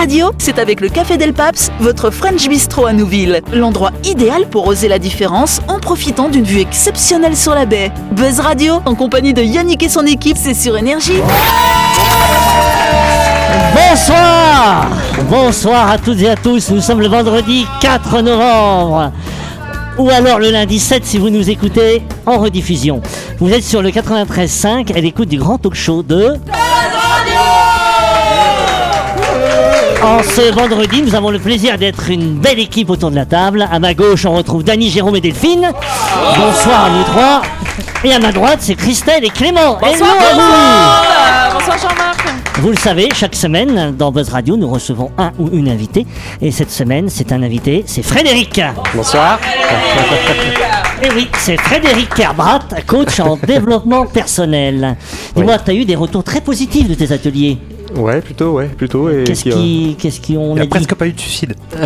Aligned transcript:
Radio, 0.00 0.30
c'est 0.38 0.58
avec 0.58 0.80
le 0.80 0.88
Café 0.88 1.18
Del 1.18 1.34
Paps, 1.34 1.70
votre 1.78 2.10
French 2.10 2.48
Bistro 2.48 2.86
à 2.86 2.94
Nouville. 2.94 3.42
L'endroit 3.52 3.90
idéal 4.02 4.46
pour 4.48 4.66
oser 4.66 4.88
la 4.88 4.98
différence 4.98 5.60
en 5.68 5.78
profitant 5.78 6.30
d'une 6.30 6.44
vue 6.44 6.60
exceptionnelle 6.60 7.36
sur 7.36 7.54
la 7.54 7.66
baie. 7.66 7.92
Buzz 8.12 8.40
Radio, 8.40 8.80
en 8.86 8.94
compagnie 8.94 9.34
de 9.34 9.42
Yannick 9.42 9.82
et 9.82 9.90
son 9.90 10.06
équipe, 10.06 10.38
c'est 10.38 10.54
sur 10.54 10.74
Énergie. 10.78 11.20
Bonsoir 13.74 14.88
Bonsoir 15.28 15.90
à 15.90 15.98
toutes 15.98 16.22
et 16.22 16.30
à 16.30 16.36
tous, 16.36 16.70
nous 16.70 16.80
sommes 16.80 17.00
le 17.00 17.08
vendredi 17.08 17.66
4 17.82 18.22
novembre 18.22 19.12
ou 19.98 20.08
alors 20.08 20.38
le 20.38 20.50
lundi 20.50 20.78
7 20.78 21.04
si 21.04 21.18
vous 21.18 21.28
nous 21.28 21.50
écoutez 21.50 22.02
en 22.24 22.38
rediffusion. 22.38 23.02
Vous 23.38 23.50
êtes 23.52 23.64
sur 23.64 23.82
le 23.82 23.90
93.5 23.90 24.96
à 24.96 25.00
l'écoute 25.02 25.28
du 25.28 25.36
grand 25.36 25.58
talk 25.58 25.74
show 25.74 26.02
de... 26.02 26.38
En 30.02 30.22
ce 30.22 30.52
vendredi, 30.54 31.02
nous 31.02 31.14
avons 31.14 31.30
le 31.30 31.38
plaisir 31.38 31.76
d'être 31.76 32.08
une 32.08 32.38
belle 32.38 32.58
équipe 32.58 32.88
autour 32.88 33.10
de 33.10 33.16
la 33.16 33.26
table. 33.26 33.68
À 33.70 33.78
ma 33.78 33.92
gauche, 33.92 34.24
on 34.24 34.32
retrouve 34.32 34.64
Dany, 34.64 34.88
Jérôme 34.88 35.16
et 35.16 35.20
Delphine. 35.20 35.70
Bonsoir 36.36 36.86
à 36.86 36.90
nous 36.90 37.04
trois. 37.04 37.42
Et 38.02 38.12
à 38.12 38.18
ma 38.18 38.32
droite, 38.32 38.58
c'est 38.60 38.76
Christelle 38.76 39.24
et 39.24 39.28
Clément. 39.30 39.78
Hello 39.80 40.04
à 40.04 40.34
vous 40.34 41.58
Bonsoir 41.58 41.76
Jean-Marc. 41.78 42.24
vous 42.60 42.70
le 42.70 42.76
savez, 42.76 43.10
chaque 43.14 43.34
semaine, 43.34 43.94
dans 43.94 44.10
Buzz 44.10 44.30
Radio, 44.30 44.56
nous 44.56 44.68
recevons 44.68 45.10
un 45.18 45.32
ou 45.38 45.50
une 45.52 45.68
invitée. 45.68 46.06
Et 46.40 46.50
cette 46.50 46.70
semaine, 46.70 47.10
c'est 47.10 47.30
un 47.32 47.42
invité, 47.42 47.84
c'est 47.86 48.02
Frédéric. 48.02 48.58
Bonsoir. 48.94 49.38
Et 51.02 51.08
oui, 51.14 51.28
c'est 51.38 51.58
Frédéric 51.60 52.14
Kerbrat, 52.14 52.60
coach 52.86 53.20
en 53.20 53.36
développement 53.46 54.06
personnel. 54.06 54.96
Dis-moi, 55.36 55.58
tu 55.58 55.70
as 55.70 55.74
eu 55.74 55.84
des 55.84 55.96
retours 55.96 56.24
très 56.24 56.40
positifs 56.40 56.88
de 56.88 56.94
tes 56.94 57.12
ateliers? 57.12 57.58
Ouais, 57.96 58.20
plutôt, 58.20 58.52
ouais, 58.52 58.66
plutôt. 58.66 59.08
Et 59.10 59.24
Qu'est-ce 59.24 59.42
puis, 59.42 59.52
euh, 59.52 59.56
qui, 59.56 59.96
qu'est-ce 59.98 60.20
qui 60.20 60.36
on 60.36 60.50
Il 60.50 60.54
n'y 60.54 60.58
a 60.60 60.62
a 60.62 60.64
dit 60.64 60.68
presque 60.70 60.94
pas 60.94 61.06
eu 61.06 61.12
de 61.12 61.20
suicide. 61.20 61.54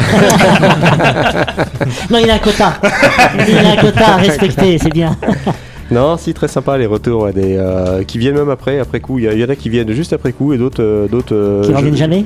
Non, 2.11 2.19
il 2.23 2.31
a 2.31 2.35
un 2.35 2.39
quota. 2.39 2.75
Il 3.49 3.57
a 3.59 3.71
un 3.73 3.77
quota 3.77 4.07
à 4.15 4.17
respecter, 4.17 4.79
c'est 4.79 4.93
bien. 4.93 5.17
Non, 5.91 6.17
si, 6.17 6.33
très 6.33 6.49
sympa 6.49 6.79
les 6.79 6.87
retours 6.87 7.25
ouais, 7.25 7.33
des, 7.35 7.57
euh, 7.59 8.05
qui 8.05 8.17
viennent 8.17 8.37
même 8.37 8.49
après, 8.49 8.79
après 8.81 9.01
coup. 9.01 9.19
Il 9.19 9.31
y, 9.39 9.45
en 9.45 9.49
a 9.51 9.55
qui 9.55 9.69
viennent 9.69 9.93
juste 9.93 10.15
après 10.15 10.33
coup 10.33 10.55
et 10.55 10.59
d'autres. 10.59 10.83
euh, 10.83 11.09
d'autres 11.09 11.35
euh, 11.37 11.63
Qui 11.63 11.73
je- 11.73 11.77
reviennent 11.77 11.97
jamais 11.97 12.25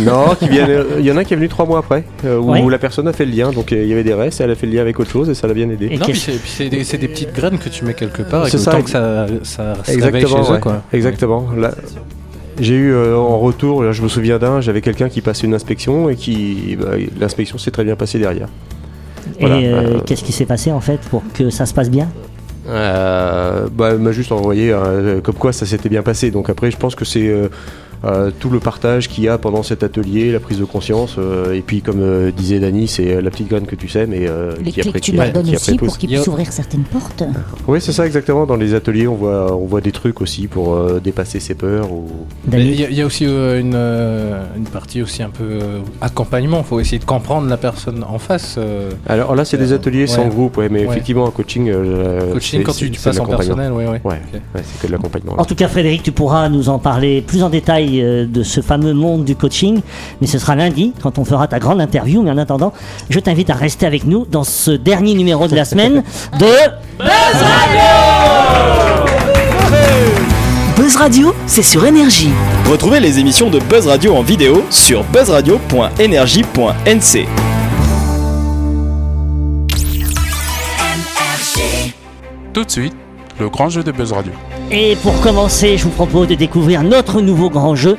Non, 0.00 0.34
qui 0.36 0.48
viennent. 0.48 0.68
euh, 0.70 0.84
Il 0.98 1.04
y 1.06 1.12
en 1.12 1.16
a 1.16 1.22
qui 1.22 1.32
est 1.32 1.36
venu 1.36 1.48
trois 1.48 1.66
mois 1.66 1.78
après, 1.78 2.02
euh, 2.24 2.36
où 2.38 2.50
Ouais. 2.50 2.64
la 2.68 2.78
personne 2.78 3.06
a 3.06 3.12
fait 3.12 3.24
le 3.24 3.30
lien. 3.30 3.52
Donc 3.52 3.70
euh, 3.72 3.80
il 3.80 3.88
y 3.88 3.92
avait 3.92 4.02
des 4.02 4.12
restes, 4.12 4.40
et 4.40 4.44
elle 4.44 4.50
a 4.50 4.56
fait 4.56 4.66
le 4.66 4.72
lien 4.74 4.80
avec 4.82 4.98
autre 4.98 5.10
chose 5.12 5.30
et 5.30 5.34
ça 5.34 5.46
l'a 5.46 5.54
bien 5.54 5.70
aidé. 5.70 5.86
Et 5.92 5.98
Non, 5.98 6.04
puis 6.04 6.16
c'est 6.18 6.32
puis 6.32 6.50
c'est 6.50 6.68
des, 6.68 6.82
c'est 6.82 6.98
des 6.98 7.06
petites 7.06 7.32
graines 7.32 7.58
que 7.58 7.68
tu 7.68 7.84
mets 7.84 7.94
quelque 7.94 8.22
part 8.22 8.48
et 8.48 8.50
C'est 8.50 8.56
que 8.56 8.62
ça, 8.64 8.70
tant 8.72 8.82
que 8.82 8.90
ça, 8.90 9.26
ça 9.44 9.74
se 9.84 9.92
Exactement, 9.92 10.42
chez 10.44 10.50
eux, 10.50 10.54
ouais. 10.54 10.60
quoi. 10.60 10.82
Exactement. 10.92 11.46
J'ai 12.58 12.74
eu 12.74 12.92
euh, 12.92 13.16
en 13.16 13.38
retour, 13.38 13.82
là, 13.82 13.92
je 13.92 14.02
me 14.02 14.08
souviens 14.08 14.38
d'un, 14.38 14.60
j'avais 14.60 14.80
quelqu'un 14.80 15.08
qui 15.08 15.20
passait 15.20 15.46
une 15.46 15.54
inspection 15.54 16.08
et 16.08 16.16
qui. 16.16 16.76
bah, 16.80 16.92
L'inspection 17.18 17.58
s'est 17.58 17.70
très 17.70 17.84
bien 17.84 17.96
passée 17.96 18.18
derrière. 18.18 18.48
Voilà, 19.40 19.60
Et 19.60 19.66
euh, 19.68 19.98
qu'est-ce 20.04 20.24
qui 20.24 20.32
s'est 20.32 20.46
passé 20.46 20.72
en 20.72 20.80
fait 20.80 21.00
pour 21.10 21.22
que 21.34 21.50
ça 21.50 21.66
se 21.66 21.74
passe 21.74 21.90
bien? 21.90 22.08
Euh, 22.68 23.68
bah, 23.72 23.90
elle 23.92 23.98
m'a 23.98 24.12
juste 24.12 24.32
envoyé 24.32 24.74
comme 25.22 25.34
quoi 25.34 25.52
ça 25.52 25.66
s'était 25.66 25.88
bien 25.88 26.02
passé. 26.02 26.30
Donc 26.30 26.50
après, 26.50 26.70
je 26.70 26.76
pense 26.76 26.94
que 26.94 27.04
c'est 27.04 27.32
euh, 28.06 28.30
tout 28.38 28.50
le 28.50 28.60
partage 28.60 29.08
qu'il 29.08 29.24
y 29.24 29.28
a 29.28 29.36
pendant 29.38 29.62
cet 29.62 29.82
atelier, 29.82 30.32
la 30.32 30.40
prise 30.40 30.58
de 30.58 30.64
conscience. 30.64 31.16
euh, 31.18 31.52
et 31.54 31.60
puis, 31.60 31.82
comme 31.82 32.00
euh, 32.00 32.30
disait 32.30 32.58
Dany, 32.60 32.86
c'est 32.88 33.20
la 33.20 33.30
petite 33.30 33.48
graine 33.48 33.66
que 33.66 33.74
tu 33.76 33.88
sèmes 33.88 34.12
et 34.12 34.26
euh, 34.28 34.52
Les 34.64 34.70
qui 34.72 34.80
clés 34.80 34.88
après 34.88 35.00
que 35.00 35.04
tu 35.04 35.12
leur 35.12 35.32
donnes 35.32 35.50
aussi 35.54 35.76
pour 35.76 35.98
qu'ils 35.98 36.08
puissent 36.10 36.26
ouvrir 36.28 36.52
certaines 36.52 36.84
portes. 36.84 37.22
Oui, 37.66 37.80
c'est 37.80 37.92
ça 37.92 38.06
exactement. 38.06 38.46
Dans 38.46 38.56
les 38.56 38.74
ateliers, 38.74 39.08
on 39.08 39.14
voit, 39.16 39.54
on 39.56 39.66
voit 39.66 39.80
des 39.80 39.92
trucs 39.92 40.20
aussi 40.20 40.46
pour 40.46 40.74
euh, 40.74 41.00
dépasser 41.02 41.40
ses 41.40 41.54
peurs. 41.54 41.90
Ou... 41.92 42.06
Il 42.52 42.74
y, 42.78 42.84
a- 42.84 42.88
il 42.90 42.94
y 42.96 43.02
a 43.02 43.06
aussi 43.06 43.26
euh, 43.26 43.60
une, 43.60 43.72
euh, 43.74 44.42
une 44.56 44.64
partie 44.64 45.02
aussi 45.02 45.22
un 45.22 45.30
peu 45.30 45.44
euh, 45.44 45.78
accompagnement. 46.00 46.58
Il 46.58 46.64
faut 46.64 46.80
essayer 46.80 46.98
de 46.98 47.04
comprendre 47.04 47.48
la 47.48 47.56
personne 47.56 48.04
en 48.08 48.18
face. 48.18 48.56
euh, 48.58 48.90
Alors 49.06 49.34
là, 49.34 49.44
c'est 49.44 49.58
des 49.58 49.72
ateliers 49.72 50.06
sans 50.06 50.28
groupe, 50.28 50.56
ouais, 50.58 50.68
mais 50.68 50.80
Ouais. 50.80 50.92
effectivement, 50.92 51.26
un 51.26 51.30
coaching. 51.30 51.68
euh, 51.70 52.32
coaching 52.32 52.62
quand 52.62 52.72
tu, 52.76 52.90
passes 52.90 53.18
en 53.18 53.26
personnel, 53.26 53.72
ouais. 53.72 53.86
Ok. 53.86 54.04
ouais, 54.04 54.20
c'est 54.54 54.82
que 54.82 54.86
de 54.86 54.92
l'accompagnement. 54.92 55.34
En 55.38 55.44
tout 55.44 55.54
cas, 55.54 55.68
Frédéric, 55.68 56.02
tu 56.02 56.12
pourras 56.12 56.48
nous 56.48 56.68
en 56.68 56.78
parler 56.78 57.22
plus 57.22 57.42
en 57.42 57.50
détail 57.50 57.95
euh, 58.02 58.26
de 58.26 58.42
ce 58.42 58.60
fameux 58.60 58.94
monde 58.94 59.24
du 59.24 59.36
coaching, 59.36 59.80
mais 60.20 60.26
ce 60.26 60.38
sera 60.38 60.56
lundi 60.56 60.92
quand 61.02 61.18
on 61.18 61.24
fera 61.24 61.46
ta 61.46 61.58
grande 61.58 61.80
interview. 61.80 62.22
Mais 62.22 62.30
en 62.30 62.38
attendant, 62.38 62.72
je 63.10 63.20
t'invite 63.20 63.50
à 63.50 63.54
rester 63.54 63.86
avec 63.86 64.04
nous 64.04 64.26
dans 64.30 64.44
ce 64.44 64.70
dernier 64.70 65.14
numéro 65.14 65.48
de 65.48 65.54
la 65.54 65.64
semaine 65.64 66.02
de 66.38 66.46
Buzz 70.76 70.96
Radio, 70.96 71.34
c'est 71.46 71.62
sur 71.62 71.86
Énergie. 71.86 72.30
Retrouvez 72.70 73.00
les 73.00 73.18
émissions 73.18 73.50
de 73.50 73.58
Buzz 73.58 73.86
Radio 73.86 74.14
en 74.14 74.22
vidéo 74.22 74.64
sur 74.70 75.04
buzzradio.energie.nc. 75.04 77.26
Tout 82.52 82.64
de 82.64 82.70
suite, 82.70 82.94
le 83.38 83.48
grand 83.48 83.68
jeu 83.68 83.82
de 83.82 83.92
Buzz 83.92 84.12
Radio. 84.12 84.32
Et 84.70 84.96
pour 84.96 85.20
commencer, 85.20 85.78
je 85.78 85.84
vous 85.84 85.90
propose 85.90 86.26
de 86.26 86.34
découvrir 86.34 86.82
notre 86.82 87.20
nouveau 87.20 87.50
grand 87.50 87.76
jeu 87.76 87.96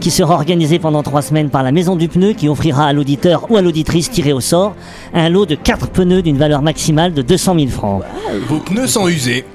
qui 0.00 0.10
sera 0.10 0.34
organisé 0.34 0.78
pendant 0.78 1.02
trois 1.02 1.22
semaines 1.22 1.48
par 1.48 1.62
la 1.62 1.72
Maison 1.72 1.96
du 1.96 2.08
Pneu 2.08 2.34
qui 2.34 2.46
offrira 2.48 2.86
à 2.86 2.92
l'auditeur 2.92 3.50
ou 3.50 3.56
à 3.56 3.62
l'auditrice 3.62 4.10
tiré 4.10 4.34
au 4.34 4.40
sort 4.40 4.74
un 5.14 5.30
lot 5.30 5.46
de 5.46 5.54
quatre 5.54 5.88
pneus 5.88 6.20
d'une 6.20 6.36
valeur 6.36 6.60
maximale 6.60 7.14
de 7.14 7.22
200 7.22 7.54
000 7.54 7.68
francs. 7.68 8.02
Vos 8.48 8.58
pneus 8.58 8.86
sont 8.86 9.08
usés. 9.08 9.46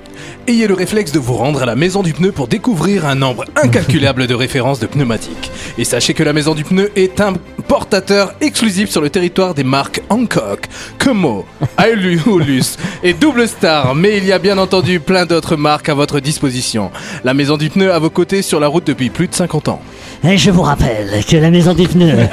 Ayez 0.48 0.68
le 0.68 0.74
réflexe 0.74 1.12
de 1.12 1.20
vous 1.20 1.34
rendre 1.34 1.64
à 1.64 1.66
la 1.66 1.76
maison 1.76 2.04
du 2.04 2.14
pneu 2.14 2.32
pour 2.32 2.48
découvrir 2.48 3.06
un 3.06 3.16
nombre 3.16 3.46
incalculable 3.56 4.28
de 4.28 4.34
références 4.34 4.80
de 4.80 4.88
pneumatiques. 4.88 5.52
Et 5.78 5.84
sachez 5.84 6.14
que 6.14 6.24
la 6.24 6.34
maison 6.34 6.56
du 6.56 6.64
pneu 6.64 6.92
est 6.96 7.22
un 7.22 7.34
portateur 7.68 8.34
exclusif 8.42 8.90
sur 8.90 9.02
le 9.02 9.10
territoire 9.10 9.54
des 9.54 9.64
marques 9.64 10.02
Hancock, 10.10 10.68
Como, 11.00 11.46
Aeolus 11.78 12.78
et 13.04 13.14
Double 13.14 13.48
Star. 13.48 13.96
Mais 13.96 14.18
il 14.18 14.26
y 14.26 14.32
a 14.32 14.40
bien 14.40 14.58
entendu 14.58 15.00
plein 15.00 15.26
d'autres 15.26 15.56
marques 15.56 15.90
à 15.90 15.94
votre 15.94 16.20
disposition. 16.20 16.92
La 17.24 17.34
maison 17.34 17.58
du 17.58 17.70
pneu 17.70 17.92
à 17.92 18.00
vos 18.00 18.10
côtés 18.10 18.42
sur 18.42 18.60
la 18.60 18.68
route 18.68 18.86
depuis 18.86 19.10
plus 19.10 19.28
de 19.28 19.36
50 19.36 19.70
ans. 19.70 19.82
Et 20.28 20.38
je 20.38 20.50
vous 20.50 20.64
rappelle 20.64 21.24
que 21.30 21.38
la 21.38 21.52
Maison 21.52 21.74
du 21.74 21.88
Pneu 21.88 22.28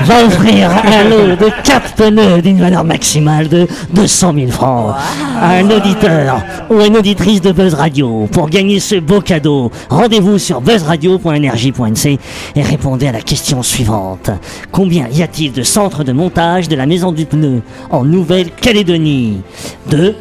va 0.00 0.24
offrir 0.24 0.70
un 0.70 1.04
lot 1.08 1.36
de 1.36 1.50
quatre 1.62 1.94
pneus 1.94 2.42
d'une 2.42 2.58
valeur 2.58 2.82
maximale 2.82 3.48
de 3.48 3.68
200 3.92 4.34
000 4.34 4.50
francs 4.50 4.94
à 5.40 5.50
un 5.50 5.70
auditeur 5.70 6.42
ou 6.68 6.80
une 6.80 6.96
auditrice 6.96 7.40
de 7.40 7.52
Buzz 7.52 7.74
Radio. 7.74 8.26
Pour 8.32 8.50
gagner 8.50 8.80
ce 8.80 8.96
beau 8.96 9.20
cadeau, 9.20 9.70
rendez-vous 9.88 10.38
sur 10.38 10.60
buzzradio.energie.nc 10.60 12.18
et 12.56 12.62
répondez 12.62 13.06
à 13.06 13.12
la 13.12 13.20
question 13.20 13.62
suivante. 13.62 14.30
Combien 14.72 15.06
y 15.12 15.22
a-t-il 15.22 15.52
de 15.52 15.62
centres 15.62 16.02
de 16.02 16.12
montage 16.12 16.68
de 16.68 16.74
la 16.74 16.86
Maison 16.86 17.12
du 17.12 17.24
Pneu 17.24 17.62
en 17.90 18.04
Nouvelle-Calédonie? 18.04 19.42
2, 19.90 20.16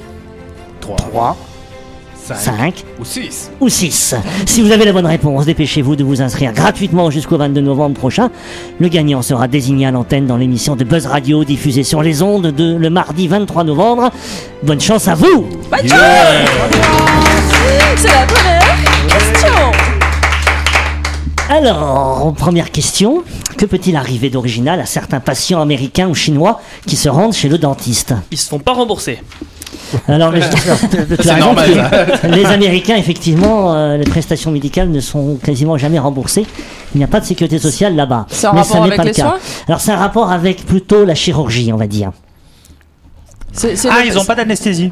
3, 0.82 1.36
5 2.36 2.84
ou 3.00 3.06
6. 3.06 3.52
ou 3.60 3.70
6. 3.70 4.16
Si 4.46 4.62
vous 4.62 4.72
avez 4.72 4.86
la 4.86 4.94
bonne 4.94 5.06
réponse, 5.06 5.46
dépêchez-vous 5.46 5.96
de 5.96 6.04
vous 6.04 6.22
inscrire 6.22 6.54
gratuitement 6.54 7.10
jusqu'au 7.10 7.38
22 7.38 7.62
novembre 7.62 7.96
prochain. 7.98 8.30
Le 8.80 8.88
gagnant 8.88 9.22
sera 9.22 9.48
désigné 9.48 9.86
à 9.86 9.92
l'antenne 9.92 10.26
dans 10.26 10.38
l'émission 10.38 10.76
de 10.76 10.84
Buzz 10.84 11.06
Radio 11.06 11.44
diffusée 11.44 11.84
sur 11.84 12.02
les 12.02 12.22
ondes 12.22 12.48
de 12.48 12.76
le 12.76 12.90
mardi 12.90 13.28
23 13.28 13.64
novembre. 13.64 14.12
Bonne 14.64 14.82
chance 14.82 15.08
à 15.08 15.16
vous 15.16 15.48
C'est 17.96 18.08
la 18.08 18.26
première 18.26 19.08
question. 19.08 19.54
Alors, 21.50 22.34
première 22.34 22.72
question. 22.72 23.24
Que 23.58 23.66
peut-il 23.66 23.96
arriver 23.96 24.30
d'original 24.30 24.80
à 24.80 24.86
certains 24.86 25.22
patients 25.22 25.62
américains 25.62 26.10
ou 26.10 26.14
chinois 26.14 26.62
qui 26.86 26.96
se 26.96 27.08
rendent 27.10 27.34
chez 27.34 27.50
le 27.50 27.58
dentiste? 27.58 28.14
Ils 28.32 28.38
se 28.38 28.50
font 28.50 28.60
pas 28.60 28.74
rembourser. 28.74 29.20
Alors, 30.08 30.32
mais 30.32 30.42
je- 30.42 30.48
tu 30.50 30.56
as 30.70 30.76
C'est 31.24 31.34
raison, 31.34 31.46
normal, 31.48 31.90
parce 31.90 32.20
que 32.22 32.28
les 32.36 32.46
Américains, 32.46 32.96
effectivement, 32.98 33.74
euh, 33.74 33.98
les 33.98 34.04
prestations 34.06 34.52
médicales 34.52 34.90
ne 34.90 35.00
sont 35.00 35.36
quasiment 35.44 35.78
jamais 35.78 36.00
remboursées. 36.00 36.46
Il 36.96 36.98
n'y 37.00 37.04
a 37.04 37.08
pas 37.08 37.20
de 37.20 37.26
sécurité 37.26 37.60
sociale 37.60 37.96
là-bas. 37.96 38.26
C'est 38.30 38.48
Mais 38.52 38.60
rapport 38.60 38.66
ça 38.66 38.80
n'est 38.80 38.86
avec 38.86 38.98
pas 38.98 39.04
le 39.04 39.12
cas. 39.12 39.22
soins? 39.24 39.38
Alors, 39.68 39.80
c'est 39.82 39.92
un 39.92 39.98
rapport 39.98 40.32
avec 40.32 40.66
plutôt 40.66 41.06
la 41.06 41.16
chirurgie, 41.16 41.72
on 41.74 41.78
va 41.78 41.88
dire. 41.88 42.12
Ah, 43.64 43.68
le- 44.02 44.08
ils 44.08 44.18
ont 44.18 44.26
pas 44.26 44.36
d'anesthésie. 44.36 44.92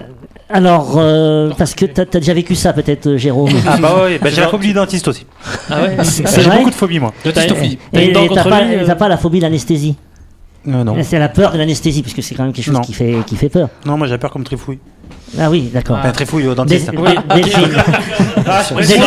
Alors, 0.50 0.94
euh, 0.98 1.52
parce 1.58 1.74
que 1.74 1.86
tu 1.86 2.00
as, 2.02 2.06
déjà 2.06 2.34
vécu 2.34 2.54
ça, 2.54 2.72
peut-être, 2.72 3.08
euh, 3.08 3.18
Jérôme. 3.18 3.50
Ah 3.68 3.78
bah 3.78 3.96
oui, 4.06 4.20
bah, 4.22 4.30
j'ai 4.32 4.42
la 4.42 4.48
phobie 4.48 4.68
du 4.68 4.74
dentiste 4.74 5.08
aussi. 5.08 5.26
Ah 5.72 5.82
ouais 5.82 5.98
J'ai 6.04 6.50
beaucoup 6.50 6.70
de 6.70 6.76
phobie 6.76 7.00
moi. 7.00 7.14
T'as 7.24 7.30
Et 7.94 8.14
t'as 8.14 8.44
pas, 8.44 8.62
euh 8.62 8.84
t'as 8.86 8.96
pas 8.96 9.08
la 9.08 9.18
phobie 9.18 9.40
de 9.40 9.44
l'anesthésie 9.44 9.96
Euh, 10.68 10.84
non. 10.84 10.96
C'est 11.04 11.20
la 11.20 11.30
peur 11.30 11.52
de 11.52 11.58
l'anesthésie, 11.58 12.02
puisque 12.02 12.24
c'est 12.24 12.34
quand 12.36 12.44
même 12.44 12.54
quelque 12.54 12.66
chose 12.66 12.74
Non. 12.74 12.82
qui 12.82 12.94
fait, 12.94 13.18
qui 13.28 13.36
fait 13.36 13.50
peur. 13.50 13.70
Non, 13.86 13.98
moi 13.98 14.08
j'ai 14.08 14.18
peur 14.18 14.32
comme 14.32 14.44
trifouille. 14.44 14.80
Ah 15.40 15.50
oui, 15.52 15.70
d'accord. 15.74 15.98
Enfin, 16.00 16.12
trifouille 16.12 16.46
au 16.48 16.50
Des- 16.52 16.56
dentiste. 16.56 16.92
oui, 16.98 17.12
Delphine. 17.36 17.70
Delphine. 18.76 19.04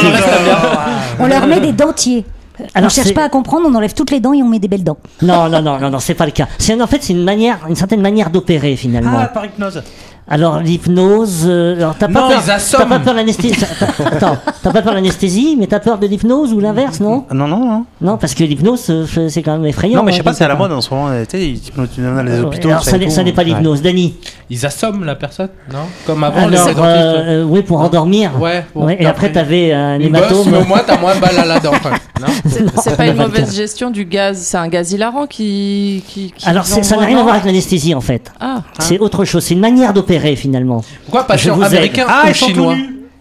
On 1.18 1.26
leur 1.26 1.46
met 1.46 1.60
des 1.60 1.72
dentiers. 1.72 2.24
on 2.60 2.64
Alors, 2.74 2.90
cherche 2.90 3.08
c'est- 3.08 3.14
pas 3.14 3.24
à 3.24 3.28
comprendre, 3.28 3.66
on 3.68 3.74
enlève 3.74 3.94
toutes 3.94 4.10
les 4.10 4.20
dents 4.20 4.32
et 4.32 4.42
on 4.42 4.48
met 4.48 4.58
des 4.58 4.68
belles 4.68 4.84
dents. 4.84 4.98
Non, 5.22 5.48
non, 5.48 5.62
non, 5.62 5.78
non, 5.78 5.90
non, 5.90 5.98
c'est 6.00 6.14
pas 6.14 6.26
le 6.26 6.32
cas. 6.32 6.46
C'est 6.58 6.80
en 6.80 6.86
fait 6.86 7.02
c'est 7.02 7.12
une 7.12 7.24
manière, 7.24 7.58
une 7.68 7.76
certaine 7.76 8.00
manière 8.00 8.30
d'opérer 8.30 8.76
finalement. 8.76 9.18
Ah, 9.18 9.26
par 9.26 9.44
hypnose. 9.44 9.82
Alors 10.30 10.58
l'hypnose, 10.60 11.44
euh, 11.46 11.76
alors 11.76 11.94
t'as 11.98 12.06
pas 12.08 12.20
Non, 12.20 12.28
peur, 12.28 12.42
ils 12.44 12.50
assomment. 12.50 12.82
t'as 12.82 12.88
pas 12.88 12.98
peur 12.98 13.14
de 13.14 13.18
l'anesthésie. 13.18 13.64
Attends, 14.04 14.36
t'as 14.62 14.72
pas 14.72 14.82
peur 14.82 14.92
de 14.92 14.96
l'anesthésie, 14.96 15.56
mais 15.58 15.66
t'as 15.66 15.80
peur 15.80 15.96
de 15.98 16.06
l'hypnose 16.06 16.52
ou 16.52 16.60
l'inverse, 16.60 17.00
non? 17.00 17.24
Non, 17.32 17.48
non, 17.48 17.64
non. 17.64 17.84
Non, 18.02 18.16
parce 18.18 18.34
que 18.34 18.44
l'hypnose, 18.44 18.84
euh, 18.90 19.28
c'est 19.30 19.42
quand 19.42 19.52
même 19.56 19.64
effrayant. 19.64 19.96
Non, 19.98 20.02
mais 20.02 20.12
je 20.12 20.16
sais 20.16 20.20
hein, 20.20 20.24
pas, 20.24 20.32
c'est 20.34 20.44
à 20.44 20.48
la 20.48 20.54
mode 20.54 20.72
en 20.72 20.82
ce 20.82 20.92
moment. 20.92 21.08
euh, 21.08 21.24
Tu 21.24 21.38
sais, 21.38 21.48
ils 21.48 21.56
hypnotisent 21.68 22.04
dans 22.04 22.22
les 22.22 22.40
hôpitaux. 22.40 22.68
Alors 22.68 22.84
ça 22.84 22.98
n'est 22.98 23.32
pas 23.32 23.42
Ouais. 23.42 23.44
l'hypnose, 23.48 23.80
Dani. 23.80 24.14
Ils 24.50 24.66
assomment 24.66 25.04
la 25.04 25.14
personne, 25.14 25.48
non? 25.72 25.78
Comme 26.06 26.22
avant 26.24 26.46
les 26.48 26.56
Alors, 26.56 26.66
dentistes. 26.74 26.80
euh, 26.84 27.42
euh, 27.42 27.44
oui, 27.44 27.62
pour 27.62 27.80
endormir. 27.80 28.30
Ouais, 28.40 28.64
pour- 28.72 28.84
Ouais, 28.84 28.96
et 29.00 29.06
après 29.06 29.30
t'avais 29.32 29.72
un 29.72 29.98
Une 30.00 30.08
bosse, 30.12 30.18
hématome. 30.20 30.50
mais 30.50 30.58
au 30.58 30.64
moins 30.64 30.80
t'as 30.86 30.98
moins 30.98 31.14
balle 31.16 31.38
à 31.38 31.44
la 31.46 31.60
dent. 31.60 31.72
C'est 32.82 32.96
pas 32.96 33.06
une 33.06 33.16
mauvaise 33.16 33.54
gestion 33.54 33.90
du 33.90 34.04
gaz, 34.04 34.38
c'est 34.38 34.56
un 34.56 34.66
gaz 34.66 34.90
hilarant 34.92 35.26
qui. 35.26 36.32
Alors 36.44 36.64
ça 36.66 36.80
n'a 36.96 37.04
rien 37.06 37.18
à 37.18 37.22
voir 37.22 37.34
avec 37.34 37.46
l'anesthésie 37.46 37.94
en 37.94 38.00
fait. 38.00 38.32
Ah. 38.40 38.62
C'est 38.80 38.98
autre 38.98 39.24
chose, 39.24 39.44
c'est 39.44 39.54
une 39.54 39.60
manière 39.60 39.92
d'opérer 39.92 40.17
finalement. 40.36 40.82
Pourquoi 41.04 41.26
patient 41.26 41.60
américain 41.60 42.06
Ah, 42.08 42.24
ou 42.30 42.34
chinois. 42.34 42.74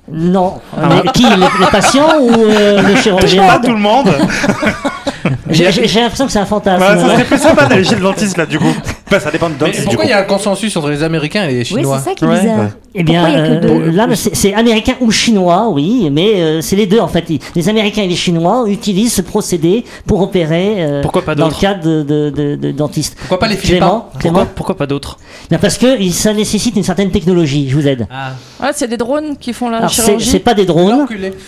Non, 0.09 0.53
mais 0.77 1.11
qui 1.11 1.23
les, 1.23 1.35
les 1.35 1.65
patients 1.69 2.17
ou 2.21 2.31
euh, 2.31 2.81
le 2.81 2.95
chirurgien 3.01 3.45
Pas 3.45 3.59
tout 3.59 3.73
le 3.73 3.79
monde. 3.79 4.09
J'ai 5.49 5.65
l'impression 5.99 6.25
que 6.25 6.31
c'est 6.31 6.39
un 6.39 6.45
fantasme. 6.45 6.79
Bah, 6.79 6.97
ça 6.97 7.09
serait 7.09 7.23
plus 7.25 7.37
sympa 7.37 7.65
d'aller 7.65 7.83
chez 7.83 7.95
le 7.95 8.01
dentiste 8.01 8.37
là, 8.37 8.45
du 8.45 8.59
coup. 8.59 8.65
Bah, 9.09 9.21
ça 9.21 9.31
dépend 9.31 9.49
dentiste. 9.49 9.79
du 9.79 9.85
pourquoi 9.85 10.03
coup. 10.03 10.07
il 10.09 10.11
y 10.11 10.13
a 10.13 10.19
un 10.19 10.23
consensus 10.23 10.75
entre 10.75 10.89
les 10.89 11.01
Américains 11.01 11.45
et 11.45 11.47
les 11.53 11.57
Oui, 11.59 11.65
Chinois 11.65 11.97
c'est 11.99 12.09
ça 12.09 12.15
qui 12.15 12.25
est 12.25 12.27
Ouais. 12.27 12.67
Eh 12.95 13.03
bien, 13.03 13.25
euh, 13.29 13.91
là, 13.91 14.07
c'est 14.15 14.53
américain 14.53 14.93
ou 15.01 15.11
chinois, 15.11 15.67
oui, 15.69 16.09
mais 16.11 16.35
euh, 16.41 16.61
c'est 16.61 16.75
les 16.75 16.87
deux 16.87 16.99
en 16.99 17.07
fait. 17.07 17.25
Les 17.55 17.69
Américains 17.69 18.01
et 18.03 18.07
les 18.07 18.15
Chinois 18.15 18.63
utilisent 18.67 19.13
ce 19.13 19.21
procédé 19.21 19.83
pour 20.07 20.21
opérer 20.21 20.75
euh, 20.79 21.01
Pourquoi 21.01 21.21
pas 21.23 21.35
dans 21.35 21.47
le 21.47 21.53
cadre 21.53 21.83
de, 21.83 22.01
de, 22.03 22.29
de- 22.29 22.55
de 22.55 22.71
dentistes. 22.71 23.15
Pourquoi 23.19 23.39
pas 23.39 23.47
les 23.47 23.55
Clément, 23.57 24.07
Philippins? 24.11 24.19
Clément 24.19 24.33
Pourquoi, 24.39 24.53
pourquoi 24.55 24.77
pas 24.77 24.87
d'autres? 24.87 25.17
Bien, 25.49 25.59
Parce 25.59 25.77
que 25.77 25.87
ça 26.11 26.33
nécessite 26.33 26.75
une 26.75 26.83
certaine 26.83 27.11
technologie, 27.11 27.67
je 27.69 27.75
vous 27.75 27.87
aide. 27.87 28.07
Ah, 28.11 28.31
Ah, 28.59 28.71
c'est 28.73 28.87
des 28.87 28.97
drones 28.97 29.37
qui 29.37 29.53
font 29.53 29.69
la 29.69 29.77
Alors, 29.77 29.89
c'est 29.91 30.03
chirurgie? 30.03 30.29
c'est 30.29 30.39
pas 30.39 30.53
des 30.55 30.65
drones. 30.65 31.05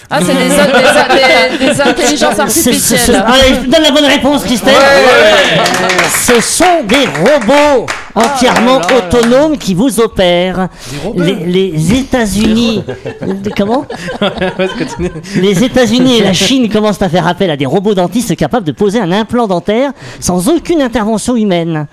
Ah, 0.09 0.19
c'est 0.21 0.33
des, 0.33 0.39
des- 0.43 1.65
des- 1.67 1.73
des 1.73 1.81
intelligences 1.81 2.39
artificielles. 2.39 3.23
Allez, 3.25 3.55
je 3.63 3.69
donne 3.69 3.81
la 3.83 3.91
bonne 3.91 4.05
réponse, 4.05 4.43
Christelle. 4.43 4.73
Ce 6.27 6.41
sont 6.41 6.83
des 6.87 7.05
robots 7.19 7.85
entièrement 8.15 8.79
là 8.79 8.87
là. 8.89 8.97
autonomes 8.97 9.57
qui 9.57 9.73
vous 9.73 9.99
opèrent. 9.99 10.67
Les, 11.45 11.71
les 11.71 11.99
États-Unis, 11.99 12.83
comment 13.57 13.85
Les 15.35 15.63
États-Unis 15.63 16.17
et 16.17 16.23
la 16.23 16.33
Chine 16.33 16.69
commencent 16.69 17.01
à 17.01 17.09
faire 17.09 17.27
appel 17.27 17.49
à 17.49 17.57
des 17.57 17.65
robots 17.65 17.93
dentistes 17.93 18.35
capables 18.35 18.65
de 18.65 18.71
poser 18.71 18.99
un 18.99 19.11
implant 19.11 19.47
dentaire 19.47 19.91
sans 20.19 20.49
aucune 20.49 20.81
intervention 20.81 21.35
humaine. 21.35 21.87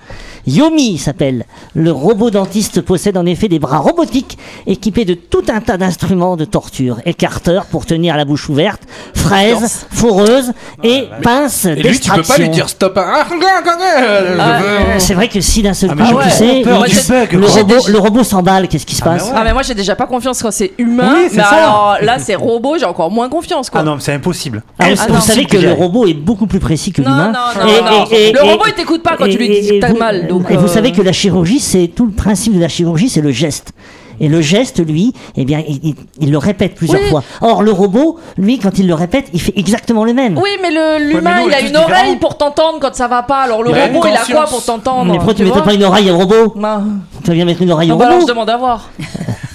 Yomi 0.47 0.97
s'appelle. 0.97 1.45
Le 1.75 1.91
robot 1.91 2.31
dentiste 2.31 2.81
possède 2.81 3.17
en 3.17 3.25
effet 3.25 3.47
des 3.49 3.59
bras 3.59 3.79
robotiques 3.79 4.37
équipés 4.65 5.05
de 5.05 5.13
tout 5.13 5.43
un 5.49 5.59
tas 5.61 5.77
d'instruments 5.77 6.37
de 6.37 6.45
torture. 6.45 6.97
Écarteurs 7.05 7.65
pour 7.65 7.85
tenir 7.85 8.15
la 8.17 8.25
bouche 8.25 8.47
ouverte, 8.49 8.81
fraises, 9.13 9.85
foreuses 9.91 10.53
et 10.83 11.03
pinces 11.21 11.65
Et 11.65 11.75
lui, 11.75 11.99
tu 11.99 12.09
peux 12.09 12.21
pas 12.23 12.37
lui 12.37 12.49
dire 12.49 12.69
stop. 12.69 12.97
hein. 12.97 13.05
Ah, 13.05 13.23
regarde, 13.29 13.63
regarde, 13.63 13.79
je 13.79 14.39
Ah, 14.39 14.59
veux- 14.59 14.67
Euh, 14.67 14.99
C'est 14.99 15.13
vrai 15.13 15.27
que 15.27 15.41
si 15.41 15.61
d'un 15.61 15.73
seul 15.73 15.91
Ah, 15.93 15.95
coup, 15.95 16.09
tu 16.09 16.15
ouais, 16.15 16.29
sais, 16.29 16.59
le, 16.63 17.39
quoi. 17.39 17.49
robot, 17.49 17.87
le 17.89 17.97
robot 17.99 18.23
s'emballe, 18.23 18.67
qu'est-ce 18.67 18.85
qui 18.85 18.95
se 18.95 19.01
passe 19.03 19.31
Ah 19.35 19.43
mais 19.43 19.53
moi 19.53 19.61
j'ai 19.63 19.73
déjà 19.75 19.95
pas 19.95 20.05
confiance 20.07 20.41
quand 20.41 20.51
c'est 20.51 20.71
humain, 20.77 21.13
Oui, 21.15 21.27
c'est 21.29 21.37
mais 21.37 21.43
ça. 21.43 21.49
alors 21.49 21.97
là 22.01 22.19
c'est 22.19 22.35
robot, 22.35 22.77
j'ai 22.79 22.85
encore 22.85 23.11
moins 23.11 23.27
confiance 23.29 23.69
quoi. 23.69 23.81
Ah 23.81 23.83
non, 23.83 23.95
mais 23.95 24.01
c'est 24.01 24.13
impossible. 24.13 24.63
Ah, 24.79 24.85
vous- 24.93 25.13
Ah 25.15 25.21
savez 25.21 25.45
que 25.45 25.57
le 25.57 25.71
robot 25.73 26.05
est 26.07 26.13
beaucoup 26.13 26.47
plus 26.47 26.59
précis 26.59 26.91
que 26.91 27.01
l'humain. 27.01 27.33
non, 27.33 27.63
non, 27.63 27.67
Et- 27.69 27.81
non. 27.81 28.05
et- 28.11 28.29
et- 28.29 28.31
Le 28.31 28.39
et- 28.45 28.51
robot, 28.51 28.63
il 28.67 28.73
t'écoute 28.73 29.03
pas 29.03 29.15
quand 29.17 29.25
tu 29.27 29.37
lui 29.37 29.49
dis 29.49 29.67
que 29.67 29.79
t'as 29.79 29.93
mal, 29.93 30.27
donc, 30.39 30.51
et 30.51 30.57
vous 30.57 30.65
euh, 30.65 30.67
savez 30.67 30.91
que 30.91 31.01
la 31.01 31.11
chirurgie, 31.13 31.59
c'est 31.59 31.87
tout 31.87 32.05
le 32.05 32.11
principe 32.11 32.53
de 32.55 32.59
la 32.59 32.67
chirurgie, 32.69 33.09
c'est 33.09 33.21
le 33.21 33.31
geste. 33.31 33.73
Et 34.19 34.29
le 34.29 34.41
geste, 34.41 34.83
lui, 34.83 35.13
eh 35.35 35.45
bien, 35.45 35.61
il, 35.67 35.79
il- 35.83 35.95
il 36.19 36.31
le 36.31 36.39
répète 36.39 36.73
plusieurs 36.73 36.99
Oui. 37.01 37.09
fois. 37.09 37.23
Or, 37.41 37.61
le 37.61 37.71
robot, 37.71 38.17
lui, 38.37 38.57
quand 38.57 38.79
il 38.79 38.87
le 38.87 38.95
répète, 38.95 39.25
il 39.31 39.39
fait 39.39 39.53
exactement 39.55 40.03
le 40.05 40.13
même. 40.15 40.39
Oui, 40.39 40.49
mais 40.59 40.71
l'humain, 40.99 41.41
il 41.45 41.53
a 41.53 41.61
une 41.61 41.77
oreille 41.77 42.15
pour 42.15 42.35
t'entendre 42.35 42.79
quand 42.81 42.95
ça 42.95 43.07
va 43.07 43.21
pas. 43.21 43.41
Alors 43.41 43.61
le 43.61 43.69
Il 43.69 43.75
robot, 43.79 44.07
il 44.07 44.15
a 44.15 44.25
quoi 44.25 44.45
pour 44.47 44.63
t'entendre 44.63 45.11
Mais 45.11 45.17
pourquoi 45.17 45.33
tu 45.35 45.37
tu 45.41 45.43
mettrais 45.43 45.59
vois 45.59 45.67
pas 45.69 45.73
une 45.75 45.83
oreille 45.83 46.09
au 46.09 46.17
robot 46.17 46.53
Bah, 46.55 46.81
Tu 47.23 47.29
vas 47.29 47.35
bien 47.35 47.45
mettre 47.45 47.61
une 47.61 47.69
oreille 47.71 47.89
ah 47.91 47.95
au 47.95 47.97
bah 47.97 48.05
alors 48.05 48.15
robot 48.15 48.27
je 48.27 48.33
demande 48.33 48.49
à 48.49 48.57
voir. 48.57 48.89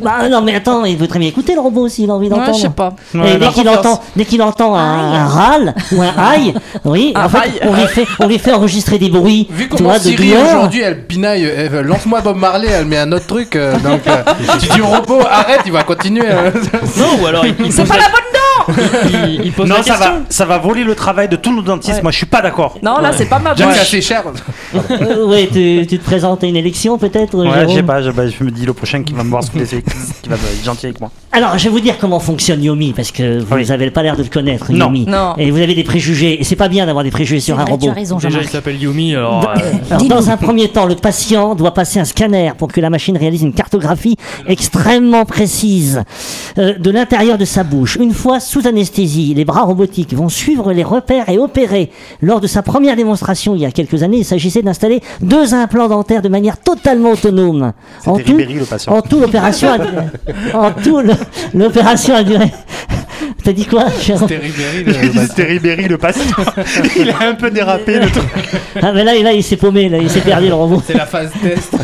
Bah 0.00 0.28
non, 0.28 0.40
mais 0.42 0.54
attends, 0.54 0.84
il 0.84 0.96
veut 0.96 1.08
très 1.08 1.18
bien 1.18 1.28
écouter 1.28 1.54
le 1.54 1.60
robot 1.60 1.88
s'il 1.88 2.10
a 2.10 2.14
envie 2.14 2.28
Ouais, 2.28 2.36
d'entendre. 2.36 2.56
je 2.56 2.62
sais 2.62 2.68
pas. 2.70 2.94
Et 3.14 3.18
Ouais, 3.18 3.36
dès 3.38 3.48
qu'il 3.48 3.68
entend, 3.68 4.00
dès 4.14 4.24
qu'il 4.24 4.42
entend 4.42 4.74
un, 4.74 5.14
un 5.14 5.26
râle 5.26 5.74
ou 5.92 6.02
un 6.02 6.12
aïe, 6.16 6.54
oui, 6.84 7.12
Un 7.14 7.24
en 7.26 7.28
fait, 7.28 7.60
on 7.62 7.72
lui 7.74 7.86
fait, 7.86 8.06
on 8.20 8.26
lui 8.26 8.38
fait 8.38 8.52
enregistrer 8.52 8.98
des 8.98 9.08
bruits, 9.08 9.46
Vu 9.50 9.68
comment 9.68 9.90
vois, 9.90 9.98
de 9.98 10.04
Siri 10.04 10.34
aujourd'hui 10.36 10.80
elle 10.82 11.04
pinaille, 11.06 11.50
lance-moi 11.84 12.20
Bob 12.20 12.36
Marley, 12.36 12.68
elle 12.68 12.86
met 12.86 12.98
un 12.98 13.10
autre 13.12 13.26
truc, 13.26 13.56
euh, 13.56 13.74
donc 13.78 14.06
euh, 14.06 14.22
tu 14.60 14.68
dis 14.68 14.80
au 14.80 14.86
robot 14.86 15.20
arrête, 15.30 15.60
il 15.66 15.72
va 15.72 15.82
continuer. 15.82 16.26
euh. 16.28 16.50
Non, 16.96 17.22
ou 17.22 17.26
alors 17.26 17.46
il, 17.46 17.54
il 17.64 17.72
C'est 17.72 17.84
pas 17.84 17.96
la, 17.96 18.08
bonne 18.08 18.25
il, 18.68 19.46
il 19.46 19.52
pose 19.52 19.68
Non, 19.68 19.76
la 19.76 19.82
ça 19.82 19.94
question. 19.94 20.12
va, 20.14 20.20
ça 20.28 20.44
va 20.44 20.58
voler 20.58 20.84
le 20.84 20.94
travail 20.94 21.28
de 21.28 21.36
tous 21.36 21.54
nos 21.54 21.62
dentistes. 21.62 21.96
Ouais. 21.96 22.02
Moi, 22.02 22.10
je 22.12 22.16
suis 22.18 22.26
pas 22.26 22.40
d'accord. 22.42 22.78
Non, 22.82 22.98
là 22.98 23.12
c'est 23.12 23.26
pas 23.26 23.38
ma 23.38 23.54
Déjà 23.54 23.72
c'est 23.72 23.80
assez 23.80 24.00
cher. 24.00 24.24
Euh, 24.74 25.26
ouais, 25.26 25.48
tu, 25.52 25.86
tu 25.88 25.98
te 25.98 26.04
présentes 26.04 26.42
à 26.44 26.46
une 26.46 26.56
élection 26.56 26.98
peut-être 26.98 27.34
Ouais, 27.36 27.66
je 27.68 27.74
sais 27.74 27.82
pas, 27.82 28.02
je, 28.02 28.10
bah, 28.10 28.24
je 28.28 28.44
me 28.44 28.50
dis 28.50 28.64
le 28.66 28.72
prochain 28.72 29.02
qui 29.02 29.12
va 29.12 29.22
me 29.24 29.30
voir 29.30 29.42
sous 29.42 29.56
les 29.56 29.64
qui 29.66 30.28
va 30.28 30.36
être 30.36 30.64
gentil 30.64 30.86
avec 30.86 31.00
moi. 31.00 31.10
Alors, 31.32 31.58
je 31.58 31.64
vais 31.64 31.70
vous 31.70 31.80
dire 31.80 31.96
comment 32.00 32.18
fonctionne 32.20 32.62
Yomi, 32.62 32.92
parce 32.94 33.10
que 33.10 33.40
vous 33.40 33.54
Oui. 33.54 33.66
n'avez 33.66 33.90
pas 33.90 34.02
l'air 34.02 34.16
de 34.16 34.22
le 34.22 34.28
connaître, 34.28 34.72
Non. 34.72 34.86
Yomi. 34.86 35.06
Non. 35.06 35.34
Et 35.36 35.50
vous 35.50 35.58
avez 35.60 35.74
des 35.74 35.84
préjugés, 35.84 36.40
et 36.40 36.44
c'est 36.44 36.56
pas 36.56 36.68
bien 36.68 36.86
d'avoir 36.86 37.04
des 37.04 37.10
préjugés 37.10 37.40
sur 37.40 37.58
un 37.58 37.64
vrai, 37.64 37.72
tu 37.78 37.84
robot. 37.86 37.90
as 37.90 37.94
raison, 37.94 38.16
Déjà, 38.18 38.40
il 38.40 38.48
s'appelle 38.48 38.80
Yumi, 38.80 39.14
alors. 39.14 39.48
euh, 39.48 39.72
Alors, 39.90 40.04
dans 40.08 40.30
un 40.30 40.36
premier 40.36 40.68
temps, 40.68 40.86
le 40.86 40.94
patient 40.94 41.54
doit 41.54 41.74
passer 41.74 41.98
un 42.00 42.04
scanner 42.04 42.52
pour 42.56 42.68
que 42.68 42.80
la 42.80 42.90
machine 42.90 43.16
réalise 43.16 43.42
une 43.42 43.52
cartographie 43.52 44.16
extrêmement 44.46 45.24
précise 45.24 46.02
euh, 46.58 46.74
de 46.78 46.90
l'intérieur 46.90 47.36
de 47.38 47.44
sa 47.44 47.62
bouche. 47.64 47.96
Une 48.00 48.12
fois 48.14 48.40
sous 48.40 48.55
anesthésie, 48.64 49.34
les 49.34 49.44
bras 49.44 49.62
robotiques 49.62 50.14
vont 50.14 50.28
suivre 50.28 50.72
les 50.72 50.84
repères 50.84 51.28
et 51.28 51.38
opérer. 51.38 51.90
Lors 52.22 52.40
de 52.40 52.46
sa 52.46 52.62
première 52.62 52.96
démonstration 52.96 53.54
il 53.54 53.60
y 53.60 53.66
a 53.66 53.70
quelques 53.70 54.02
années, 54.02 54.18
il 54.18 54.24
s'agissait 54.24 54.62
d'installer 54.62 55.00
deux 55.20 55.54
implants 55.54 55.88
dentaires 55.88 56.22
de 56.22 56.28
manière 56.28 56.58
totalement 56.58 57.12
autonome. 57.12 57.72
En 58.06 58.18
tout, 58.18 58.36
Ribéry, 58.36 58.54
le 58.54 58.64
patient. 58.64 58.92
en 58.92 59.02
tout, 59.02 59.20
l'opération 59.20 59.68
a, 59.68 59.78
en 60.56 60.72
tout, 60.72 61.00
l'opération 61.54 62.14
a 62.14 62.22
duré. 62.22 62.50
T'as 63.42 63.52
dit 63.52 63.66
quoi 63.66 63.84
Ribéry, 63.84 65.18
c'était 65.28 65.44
Ribéry 65.44 65.88
le 65.88 65.98
patient. 65.98 66.24
Il 66.96 67.10
a 67.10 67.28
un 67.28 67.34
peu 67.34 67.50
dérapé 67.50 67.98
le 67.98 68.10
truc. 68.10 68.24
Ah 68.82 68.92
mais 68.92 69.04
là, 69.04 69.14
là 69.22 69.32
il 69.32 69.42
s'est 69.42 69.56
paumé, 69.56 69.88
là, 69.88 69.98
il 69.98 70.10
s'est 70.10 70.20
perdu 70.20 70.48
le 70.48 70.54
robot. 70.54 70.82
C'est 70.84 70.94
la 70.94 71.06
phase 71.06 71.30
test. 71.42 71.76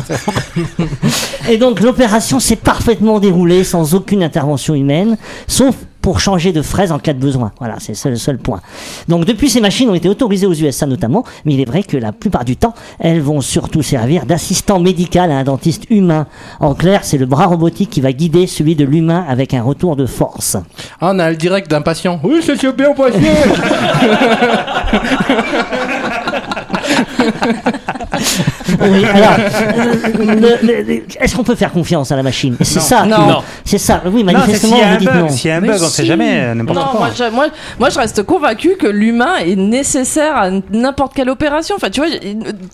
Et 1.49 1.57
donc 1.59 1.81
l'opération 1.81 2.41
s'est 2.41 2.57
parfaitement 2.57 3.21
déroulée 3.21 3.65
sans 3.65 3.95
aucune 3.95 4.23
intervention 4.23 4.75
humaine, 4.75 5.17
sauf 5.47 5.75
pour 6.03 6.21
changer 6.21 6.53
de 6.53 6.61
fraise 6.61 6.93
en 6.93 6.99
cas 6.99 7.13
de 7.13 7.21
besoin. 7.21 7.53
Voilà, 7.59 7.77
c'est 7.79 8.11
le 8.11 8.17
seul 8.17 8.39
point. 8.39 8.61
Donc 9.09 9.25
depuis 9.25 9.49
ces 9.49 9.61
machines 9.61 9.89
ont 9.89 9.95
été 9.95 10.09
autorisées 10.09 10.47
aux 10.47 10.53
USA 10.53 10.87
notamment, 10.87 11.25
mais 11.45 11.55
il 11.55 11.61
est 11.61 11.65
vrai 11.65 11.85
que 11.85 11.97
la 11.97 12.13
plupart 12.13 12.45
du 12.45 12.57
temps, 12.57 12.75
elles 12.99 13.21
vont 13.21 13.41
surtout 13.41 13.83
servir 13.83 14.27
d'assistant 14.27 14.81
médical 14.81 15.31
à 15.31 15.37
un 15.37 15.45
dentiste 15.45 15.85
humain. 15.91 16.27
En 16.61 16.75
clair, 16.75 17.05
c'est 17.05 17.19
le 17.19 17.27
bras 17.27 17.47
robotique 17.47 17.91
qui 17.91 18.01
va 18.01 18.13
guider 18.13 18.47
celui 18.47 18.75
de 18.75 18.85
l'humain 18.85 19.25
avec 19.29 19.55
un 19.55 19.63
retour 19.63 19.97
de 19.97 20.07
force. 20.07 20.57
Ah, 21.01 21.13
on 21.15 21.19
a 21.19 21.31
le 21.31 21.37
direct 21.37 21.71
d'un 21.71 21.83
patient. 21.83 22.21
Oui, 22.25 22.41
c'est 22.45 22.77
bien 22.77 22.95
passé. 22.95 23.19
Oui, 28.83 29.05
alors, 29.15 29.33
euh, 29.39 30.99
est-ce 31.21 31.37
qu'on 31.37 31.45
peut 31.45 31.55
faire 31.55 31.73
confiance 31.73 32.11
à 32.13 32.17
la 32.17 32.23
machine? 32.23 32.57
C'est 32.61 32.81
ça. 32.81 33.05
Non. 33.05 33.27
Non. 33.27 33.43
C'est 33.65 33.79
ça. 33.79 34.03
Oui, 34.13 34.25
manifestement, 34.25 34.77
s'il 34.77 34.79
y 34.79 34.83
a 34.83 34.87
vous 34.89 34.95
un 34.95 34.99
dites 34.99 35.09
bug. 35.13 35.21
non. 35.23 35.29
S'il 35.29 35.49
y 35.49 35.53
a 35.53 35.57
un 35.57 35.61
Mais 35.61 35.69
bug, 35.69 35.83
on 35.83 35.89
sait 35.89 36.03
si. 36.03 36.09
jamais, 36.09 36.41
euh, 36.41 36.55
n'importe 36.55 36.79
Non, 36.79 36.85
quoi. 36.87 37.01
moi 37.01 37.09
je, 37.17 37.31
moi, 37.31 37.47
moi, 37.79 37.91
je 37.91 37.99
reste 37.99 38.23
convaincu 38.25 38.77
que 38.79 38.87
l'humain 38.87 39.37
est 39.45 39.57
nécessaire 39.57 40.37
à 40.37 40.51
n'importe 40.71 41.15
quelle 41.15 41.31
opération. 41.31 41.75
Enfin, 41.77 41.91
tu 41.91 42.01
vois, 42.01 42.11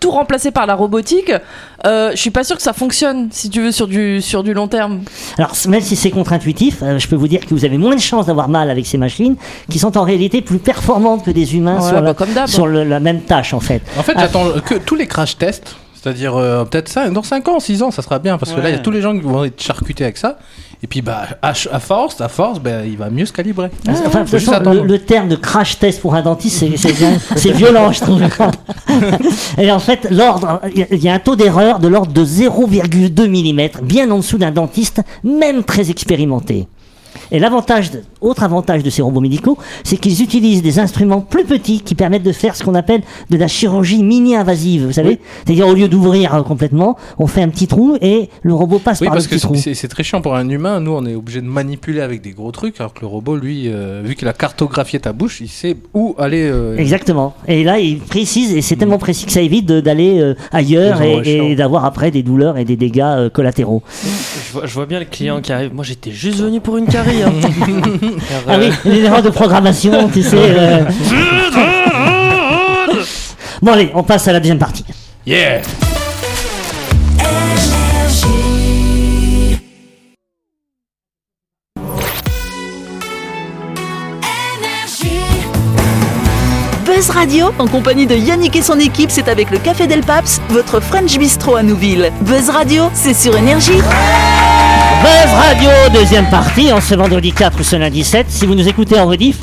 tout 0.01 0.11
remplacé 0.11 0.51
par 0.51 0.67
la 0.67 0.75
robotique, 0.75 1.33
euh, 1.87 2.11
je 2.13 2.17
suis 2.17 2.31
pas 2.31 2.45
sûr 2.45 2.57
que 2.57 2.63
ça 2.63 2.73
fonctionne, 2.73 3.29
si 3.31 3.51
tu 3.51 3.61
veux, 3.63 3.73
sur 3.73 3.87
du, 3.87 4.21
sur 4.21 4.43
du 4.43 4.53
long 4.55 4.69
terme. 4.69 5.01
Alors, 5.39 5.53
même 5.69 5.81
si 5.83 5.97
c'est 5.97 6.11
contre-intuitif, 6.11 6.79
euh, 6.83 6.99
je 6.99 7.09
peux 7.09 7.17
vous 7.17 7.29
dire 7.29 7.41
que 7.41 7.55
vous 7.55 7.65
avez 7.65 7.79
moins 7.79 7.95
de 7.95 8.01
chances 8.01 8.27
d'avoir 8.27 8.49
mal 8.49 8.71
avec 8.71 8.87
ces 8.87 8.99
machines, 8.99 9.37
qui 9.71 9.79
sont 9.79 9.97
en 9.97 10.03
réalité 10.03 10.43
plus 10.43 10.59
performantes 10.59 11.25
que 11.25 11.31
des 11.31 11.55
humains 11.57 11.77
Ouais, 11.81 11.83
sur, 11.89 11.93
bah, 11.95 12.01
la, 12.01 12.15
comme 12.15 12.33
d'hab. 12.33 12.47
sur 12.49 12.67
le- 12.67 12.85
la 12.85 13.01
même 13.01 13.21
tâche, 13.23 13.55
en 13.55 13.61
fait. 13.61 13.83
En 13.99 14.03
fait, 14.03 14.13
Ah. 14.17 14.21
j'attends 14.23 14.45
que 14.65 14.75
tous 14.75 14.95
les 14.95 15.07
crash 15.07 15.37
tests. 15.39 15.77
C'est-à-dire, 16.01 16.37
euh, 16.37 16.65
peut-être 16.65 16.89
ça, 16.89 17.09
dans 17.11 17.23
5 17.23 17.49
ans, 17.49 17.61
6 17.61 17.83
ans, 17.83 17.91
ça 17.91 18.03
sera 18.03 18.19
bien. 18.19 18.39
Parce 18.39 18.53
que 18.53 18.61
là, 18.61 18.69
il 18.69 18.73
y 18.73 18.79
a 18.79 18.81
tous 18.81 18.91
les 18.91 19.03
gens 19.03 19.15
qui 19.15 19.21
vont 19.25 19.45
être 19.45 19.61
charcutés 19.61 20.05
avec 20.05 20.17
ça. 20.17 20.39
Et 20.83 20.87
puis, 20.87 21.03
bah, 21.03 21.23
à, 21.43 21.55
force, 21.55 22.21
à 22.21 22.29
force, 22.29 22.61
ben, 22.61 22.85
il 22.87 22.97
va 22.97 23.11
mieux 23.11 23.27
se 23.27 23.33
calibrer. 23.33 23.69
Ah, 23.89 23.93
Enfin, 24.07 24.25
Faut 24.25 24.39
façon, 24.39 24.85
le, 24.85 24.99
terme 25.01 25.29
de 25.29 25.35
crash 25.35 25.79
test 25.81 26.01
pour 26.01 26.15
un 26.15 26.23
dentiste, 26.23 26.65
c'est- 26.77 27.51
violent, 27.51 27.91
je 27.91 28.01
trouve. 28.01 28.23
Et 29.59 29.73
en 29.73 29.81
fait, 29.81 30.07
l'ordre, 30.11 30.61
il 30.73 30.79
y 30.79 30.83
a- 30.83 30.87
il 30.93 31.03
y, 31.03 31.09
a 31.09 31.15
un 31.15 31.19
taux 31.19 31.35
d'erreur 31.35 31.81
de 31.81 31.89
l'ordre 31.89 32.13
de 32.13 32.25
0,2 32.25 33.27
mm, 33.27 33.85
bien 33.85 34.09
en 34.13 34.19
dessous 34.19 34.39
d'un 34.39 34.53
dentiste, 34.53 35.01
même 35.25 35.65
très 35.65 35.91
expérimenté. 35.91 36.69
Et 37.31 37.39
l'avantage, 37.39 37.91
autre 38.21 38.43
avantage 38.43 38.83
de 38.83 38.91
ces 38.91 39.03
robots 39.03 39.21
médicaux, 39.21 39.59
c'est 39.85 39.97
qu'ils 39.97 40.23
utilisent 40.23 40.63
des 40.63 40.79
instruments 40.79 41.21
plus 41.21 41.45
petits 41.45 41.81
qui 41.81 41.95
permettent 41.95 42.23
de 42.23 42.33
faire 42.33 42.57
ce 42.57 42.65
qu'on 42.65 42.75
appelle 42.75 43.03
de 43.31 43.37
la 43.37 43.49
chirurgie 43.49 44.03
mini-invasive. 44.03 44.87
Vous 44.87 44.93
savez, 44.93 45.19
c'est-à-dire 45.45 45.67
au 45.69 45.75
lieu 45.75 45.89
d'ouvrir 45.89 46.35
euh, 46.35 46.43
complètement, 46.43 46.97
on 47.19 47.27
fait 47.27 47.43
un 47.43 47.49
petit 47.49 47.67
trou 47.67 47.97
et 48.01 48.29
le 48.43 48.55
robot 48.55 48.79
passe 48.79 49.01
Oui, 49.01 49.07
par 49.07 49.15
le 49.15 49.19
parce 49.19 49.27
que 49.27 49.35
petit 49.35 49.43
trou. 49.43 49.55
c'est 49.57 49.75
c'est 49.75 49.89
très 49.89 50.03
chiant 50.03 50.21
pour 50.21 50.35
un 50.37 50.49
humain. 50.49 50.81
Nous, 50.81 50.93
on 50.93 51.05
est 51.07 51.15
obligé 51.15 51.41
de 51.41 51.47
manipuler 51.47 52.01
avec 52.01 52.21
des 52.23 52.31
gros 52.31 52.51
trucs, 52.53 52.81
alors 52.81 52.95
que 52.95 53.01
le 53.01 53.07
robot, 53.07 53.37
lui, 53.37 53.65
euh, 53.67 54.03
vu 54.05 54.15
qu'il 54.15 54.29
a 54.29 54.33
cartographié 54.33 54.99
ta 55.01 55.13
bouche, 55.13 55.41
il 55.41 55.49
sait 55.49 55.77
où 55.95 56.15
aller. 56.19 56.49
euh, 56.51 56.77
Exactement. 56.77 57.35
Et 57.47 57.65
là, 57.65 57.79
il 57.79 57.99
précise, 57.99 58.55
et 58.55 58.63
c'est 58.63 58.77
tellement 58.77 58.99
précis 58.99 59.27
que 59.27 59.33
ça 59.33 59.41
évite 59.43 59.67
d'aller 59.67 60.19
euh, 60.21 60.35
ailleurs 60.53 61.03
et, 61.03 61.55
d'avoir 61.57 61.85
après 61.85 62.11
des 62.11 62.23
douleurs 62.23 62.57
et 62.59 62.65
des 62.65 62.77
dégâts 62.77 63.01
euh, 63.03 63.31
collatéraux. 63.31 63.83
Je 64.03 64.53
vois, 64.53 64.67
je 64.67 64.75
vois 64.75 64.87
bien 64.87 64.99
le 64.99 65.05
client 65.05 65.41
qui 65.41 65.53
arrive. 65.53 65.75
Moi, 65.75 65.85
j'étais 65.85 66.11
juste 66.11 66.41
venu 66.41 66.61
pour 66.61 66.77
une 66.77 66.87
carie. 66.87 67.18
Hein. 67.23 67.33
Ah 68.49 68.57
oui, 68.59 68.71
les 68.85 69.01
erreurs 69.05 69.23
de 69.23 69.31
programmation, 69.31 70.09
tu 70.13 70.23
sais. 70.23 70.37
euh. 70.37 70.85
Bon 73.63 73.73
allez, 73.73 73.91
on 73.95 74.03
passe 74.05 74.29
à 74.29 74.33
la 74.33 74.39
deuxième 74.41 74.59
partie. 74.59 74.85
Yeah 75.27 75.61
Buzz 86.85 87.11
Radio, 87.11 87.51
en 87.59 87.67
compagnie 87.69 88.07
de 88.07 88.17
Yannick 88.17 88.57
et 88.57 88.63
son 88.63 88.79
équipe, 88.79 89.11
c'est 89.11 89.29
avec 89.29 89.51
le 89.51 89.59
Café 89.59 89.87
Del 89.87 90.01
Paps, 90.01 90.41
votre 90.49 90.81
French 90.81 91.19
Bistro 91.19 91.55
à 91.57 91.63
Nouville. 91.63 92.11
Buzz 92.23 92.49
Radio, 92.49 92.91
c'est 92.95 93.15
sur 93.15 93.37
Énergie. 93.37 93.79
Buzz 95.03 95.33
Radio, 95.33 95.71
deuxième 95.93 96.29
partie, 96.29 96.73
en 96.73 96.81
ce 96.81 96.95
vendredi 96.95 97.33
4 97.33 97.61
ou 97.61 97.63
ce 97.63 97.77
lundi 97.77 98.03
7. 98.03 98.27
Si 98.29 98.47
vous 98.47 98.55
nous 98.55 98.67
écoutez 98.67 98.99
en 98.99 99.07
rediff, 99.07 99.39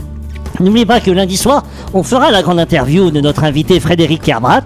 n'oubliez 0.60 0.86
pas 0.86 1.00
que 1.00 1.12
lundi 1.12 1.38
soir, 1.38 1.64
on 1.94 2.04
fera 2.04 2.30
la 2.30 2.42
grande 2.42 2.60
interview 2.60 3.10
de 3.10 3.22
notre 3.22 3.44
invité 3.46 3.80
Frédéric 3.80 4.22
Kerbrat. 4.22 4.64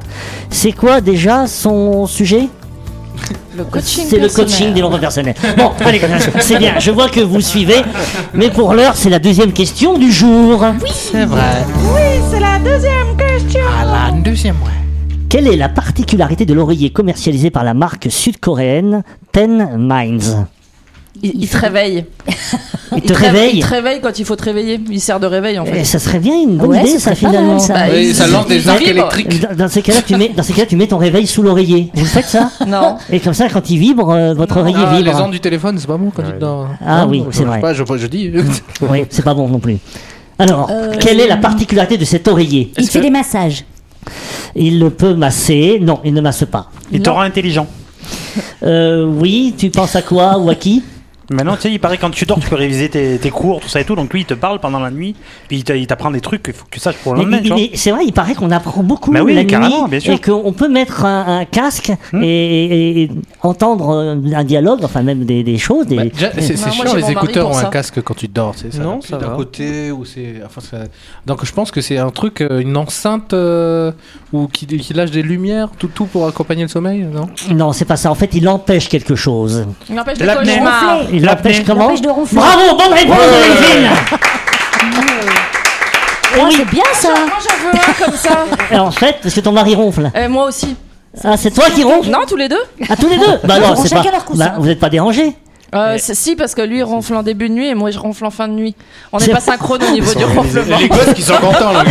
C'est 0.50 0.72
quoi 0.72 1.00
déjà 1.00 1.46
son 1.46 2.08
sujet? 2.08 2.48
Le 3.56 3.66
coaching. 3.66 4.06
C'est 4.10 4.18
le 4.18 4.30
coaching 4.30 4.68
des 4.68 4.74
développement 4.74 4.98
personnel. 4.98 5.36
Bon, 5.58 5.72
allez, 5.86 6.02
c'est 6.40 6.58
bien, 6.58 6.80
je 6.80 6.90
vois 6.90 7.10
que 7.10 7.20
vous 7.20 7.42
suivez. 7.42 7.82
Mais 8.34 8.50
pour 8.50 8.74
l'heure, 8.74 8.96
c'est 8.96 9.10
la 9.10 9.20
deuxième 9.20 9.52
question 9.52 9.98
du 9.98 10.12
jour. 10.12 10.66
C'est 10.92 11.26
vrai. 11.26 11.66
Oui, 11.94 12.22
c'est 12.32 12.40
la 12.40 12.58
deuxième 12.58 13.16
question. 13.16 13.62
Ah, 13.80 14.12
la 14.12 14.22
deuxième, 14.22 14.56
ouais. 14.56 14.72
Quelle 15.30 15.48
est 15.48 15.58
la 15.58 15.70
particularité 15.70 16.46
de 16.46 16.56
l'oreiller 16.56 16.90
commercialisé 16.90 17.52
par 17.52 17.64
la 17.64 17.76
marque 17.76 18.08
sud-coréenne 18.10 19.04
Ten 19.32 19.78
Minds? 19.78 20.46
Il, 21.22 21.32
il 21.44 21.50
te 21.50 21.58
réveille. 21.58 22.06
Il 22.96 23.02
te 23.02 23.14
réveille- 23.14 23.58
Il 23.58 23.64
te 23.64 23.68
réveille 23.68 24.00
quand 24.02 24.18
il 24.20 24.26
faut 24.26 24.36
te 24.36 24.44
réveiller. 24.44 24.80
Il 24.90 25.02
sert 25.02 25.20
de 25.20 25.26
réveil 25.28 25.60
en 25.60 25.66
fait. 25.66 25.80
Eh, 25.82 25.84
ça 25.84 26.00
serait 26.00 26.20
bien 26.20 26.34
une 26.42 26.58
bonne 26.58 26.70
Ouais, 26.70 26.82
idée, 26.82 27.00
ça, 27.00 27.14
finalement. 27.16 27.54
mal, 27.54 27.60
ça. 27.62 27.74
Bah, 27.74 27.80
Oui, 27.92 28.08
il- 28.10 28.16
ça 28.16 28.28
lance 28.28 28.48
des 28.48 28.68
arcs 28.70 28.88
électriques. 28.88 29.42
Dans, 29.42 29.56
dans 29.56 29.68
ces 29.68 29.82
cas-là, 29.82 30.02
tu 30.06 30.16
mets, 30.16 30.30
dans 30.30 30.44
ces 30.44 30.54
cas-là, 30.54 30.68
tu 30.68 30.76
mets 30.76 30.88
ton 30.88 30.98
réveil 30.98 31.28
sous 31.28 31.42
l'oreiller. 31.42 31.92
Vous 31.94 32.06
faites 32.06 32.26
ça 32.26 32.52
Non. 32.68 32.98
Et 33.12 33.20
comme 33.20 33.34
ça, 33.34 33.50
quand 33.50 33.70
il 33.70 33.78
vibre, 33.80 34.10
euh, 34.12 34.34
votre 34.34 34.58
oreiller 34.58 34.78
Ah, 34.80 34.94
les 34.98 35.04
vibre. 35.04 35.24
ondes 35.24 35.32
du 35.32 35.40
téléphone, 35.40 35.78
c'est 35.80 35.88
pas 35.88 35.98
bon 35.98 36.12
quand 36.16 36.24
tu 36.24 36.38
dors. 36.40 36.70
Ah 36.86 37.06
Non, 37.06 37.12
oui, 37.12 37.24
c'est 37.32 37.40
je 37.40 37.44
vrai. 37.48 37.56
sais 37.58 37.62
Pas, 37.62 37.74
je, 37.74 37.84
je 37.98 38.08
dis. 38.08 38.32
Oui, 38.90 39.06
c'est 39.10 39.24
pas 39.26 39.34
bon 39.34 39.48
non 39.48 39.60
plus. 39.60 39.78
Alors, 40.38 40.72
quelle 41.02 41.20
est 41.20 41.28
la 41.28 41.38
particularité 41.38 41.98
de 41.98 42.06
cet 42.06 42.28
oreiller 42.30 42.72
Il 42.78 42.88
fait 42.88 43.02
des 43.02 43.10
massages. 43.10 43.66
Il 44.56 44.80
le 44.80 44.90
peut 44.90 45.14
masser. 45.14 45.80
Non, 45.82 46.00
il 46.06 46.14
ne 46.14 46.22
masse 46.22 46.46
pas. 46.50 46.72
Il 46.92 47.02
te 47.02 47.10
rend 47.10 47.22
intelligent. 47.22 47.68
Euh, 48.64 49.06
oui, 49.06 49.54
tu 49.58 49.70
penses 49.70 49.96
à 49.96 50.02
quoi 50.02 50.38
ou 50.38 50.50
à 50.50 50.56
qui 50.56 50.82
Maintenant, 51.32 51.56
tu 51.56 51.62
sais, 51.64 51.72
il 51.72 51.80
paraît 51.80 51.98
que 51.98 52.02
quand 52.02 52.10
tu 52.10 52.26
dors, 52.26 52.40
tu 52.40 52.50
peux 52.50 52.56
réviser 52.56 52.90
tes, 52.90 53.18
tes 53.20 53.30
cours, 53.30 53.60
tout 53.60 53.68
ça 53.70 53.80
et 53.82 53.86
tout. 53.86 53.96
Donc 53.96 54.12
lui, 54.14 54.22
il 54.22 54.26
te 54.26 54.34
parle 54.34 54.60
pendant 54.60 54.80
la 54.80 54.92
nuit, 54.92 55.16
puis 55.48 55.64
il 55.68 55.88
t'apprend 55.88 56.12
des 56.12 56.22
trucs 56.22 56.44
qu'il 56.44 56.54
faut 56.54 56.66
que 56.66 56.72
tu 56.72 56.80
saches 56.80 56.98
pour 56.98 57.14
le 57.16 57.22
lendemain. 57.24 57.40
c'est 57.76 57.92
vrai, 57.92 58.04
il 58.06 58.14
paraît 58.14 58.34
qu'on 58.36 58.52
apprend 58.52 58.82
beaucoup 58.84 59.12
Bah 59.12 59.22
oui, 59.24 59.34
la 59.36 59.42
nuit 59.44 59.48
carrément, 59.48 59.88
bien 59.88 60.00
sûr. 60.00 60.14
et 60.14 60.20
qu'on 60.20 60.54
peut 60.54 60.68
mettre 60.70 61.06
un, 61.06 61.40
un 61.40 61.46
casque 61.46 61.92
Hmm. 62.12 62.24
et, 62.24 62.28
et- 62.66 63.02
et 63.04 63.12
entendre 63.42 63.90
euh, 63.90 64.16
un 64.34 64.44
dialogue, 64.44 64.80
enfin 64.84 65.02
même 65.04 65.26
des, 65.26 65.44
des 65.44 65.58
choses. 65.58 65.86
Des... 65.88 65.96
Bah, 65.96 66.04
c'est 66.40 66.58
chiant, 66.58 66.94
les 66.96 67.12
écouteurs 67.12 67.50
ont 67.50 67.58
un 67.58 67.66
casque 67.66 68.02
quand 68.02 68.14
tu 68.16 68.28
dors. 68.28 68.54
c'est 68.56 68.74
Ça 68.74 68.82
Non, 68.84 69.02
ça 69.02 69.18
d'un 69.18 69.36
côté 69.36 69.92
ou 69.92 70.06
c'est. 70.06 70.42
Enfin, 70.46 70.62
ça- 70.62 70.84
Donc 71.26 71.46
je 71.46 71.52
pense 71.52 71.72
que 71.72 71.82
c'est 71.82 71.98
un 71.98 72.10
truc, 72.10 72.42
euh, 72.42 72.60
une 72.62 72.76
enceinte 72.78 73.34
euh, 73.34 73.92
ou 74.34 74.48
qui, 74.48 74.66
qui 74.66 74.94
lâche 74.94 75.12
des 75.12 75.22
lumières, 75.22 75.70
tout, 75.78 75.88
tout 75.88 76.06
pour 76.06 76.28
accompagner 76.28 76.64
le 76.64 76.68
sommeil, 76.70 77.04
non? 77.12 77.30
Non, 77.54 77.72
c'est 77.74 77.86
pas 77.86 77.98
ça. 77.98 78.10
En 78.12 78.16
fait, 78.16 78.34
il 78.34 78.48
empêche 78.48 78.90
quelque 78.90 79.16
chose. 79.16 79.66
Il 79.90 80.00
empêche 80.00 80.18
cauchemars. 80.18 81.02
Il 81.20 81.26
L'apnée. 81.26 81.52
empêche 81.52 81.66
comment 81.66 81.86
L'empêche 81.88 82.02
de 82.02 82.10
ronfler. 82.10 82.38
Bravo, 82.40 82.78
bonne 82.78 82.94
réponse 82.94 83.18
de 83.18 83.44
Delphine 83.44 83.90
Oh, 86.40 86.48
c'est 86.52 86.70
bien 86.70 86.84
ça. 86.94 87.10
Moi 87.10 87.40
j'en 87.42 87.66
veux 87.70 87.76
un 87.76 88.06
comme 88.06 88.16
ça. 88.16 88.46
Et 88.72 88.78
En 88.78 88.92
fait, 88.92 89.18
parce 89.22 89.34
que 89.34 89.40
ton 89.42 89.52
mari 89.52 89.76
ronfle. 89.76 90.12
Et 90.16 90.28
moi 90.28 90.46
aussi. 90.46 90.76
Ah, 91.24 91.36
c'est 91.38 91.52
toi 91.52 91.66
qui 91.74 91.84
ronfle 91.84 92.10
Non, 92.10 92.20
tous 92.28 92.36
les 92.38 92.48
deux 92.48 92.62
Ah, 92.88 92.96
tous 92.96 93.10
les 93.10 93.18
deux 93.18 93.26
Bah 93.44 93.60
non, 93.60 93.76
c'est 93.76 93.90
pas. 93.94 94.04
Bah, 94.36 94.54
vous 94.58 94.66
n'êtes 94.68 94.80
pas 94.80 94.90
dérangés 94.90 95.34
Euh, 95.74 95.98
Si, 96.00 96.36
parce 96.36 96.54
que 96.56 96.62
lui 96.62 96.78
il 96.78 96.84
ronfle 96.84 97.16
en 97.16 97.24
début 97.24 97.50
de 97.50 97.54
nuit 97.56 97.68
et 97.68 97.76
moi 97.76 97.90
je 97.92 97.98
ronfle 98.00 98.26
en 98.26 98.30
fin 98.32 98.48
de 98.48 98.54
nuit. 98.54 98.76
On 99.12 99.18
n'est 99.18 99.28
pas 99.30 99.40
synchrone 99.42 99.82
au 99.84 99.92
niveau 99.92 100.14
du 100.14 100.24
ronflement. 100.24 100.78
Les 100.80 100.88
gosses 100.88 101.14
qui 101.16 101.24
sont 101.24 101.34
contents, 101.38 101.74
là. 101.74 101.84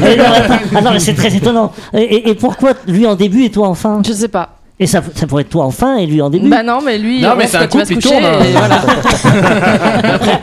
mais- 0.00 0.16
non, 0.16 0.24
attends. 0.24 0.54
Ah 0.74 0.80
non, 0.80 0.90
mais 0.92 0.98
c'est 0.98 1.14
très 1.14 1.34
étonnant. 1.36 1.70
Et, 1.92 2.02
et- 2.02 2.30
et 2.30 2.34
pourquoi 2.34 2.72
lui 2.88 3.06
en 3.06 3.14
début 3.14 3.44
et 3.44 3.50
toi 3.50 3.68
en 3.68 3.74
fin 3.74 4.00
Je 4.04 4.12
sais 4.12 4.28
pas. 4.28 4.55
Et 4.78 4.86
ça, 4.86 5.00
ça 5.14 5.26
pourrait 5.26 5.40
être 5.42 5.48
toi 5.48 5.64
en 5.64 5.70
fin 5.70 5.96
et 5.96 6.04
lui 6.04 6.20
en 6.20 6.28
début 6.28 6.50
Bah 6.50 6.62
non, 6.62 6.80
mais 6.84 6.98
lui, 6.98 7.22
Non, 7.22 7.30
il 7.34 7.38
mais 7.38 7.46
c'est 7.46 7.56
un 7.56 7.66
couple, 7.66 7.86
coucher. 7.86 8.00
tourne, 8.00 8.24
hein. 8.26 8.38
voilà. 8.52 8.80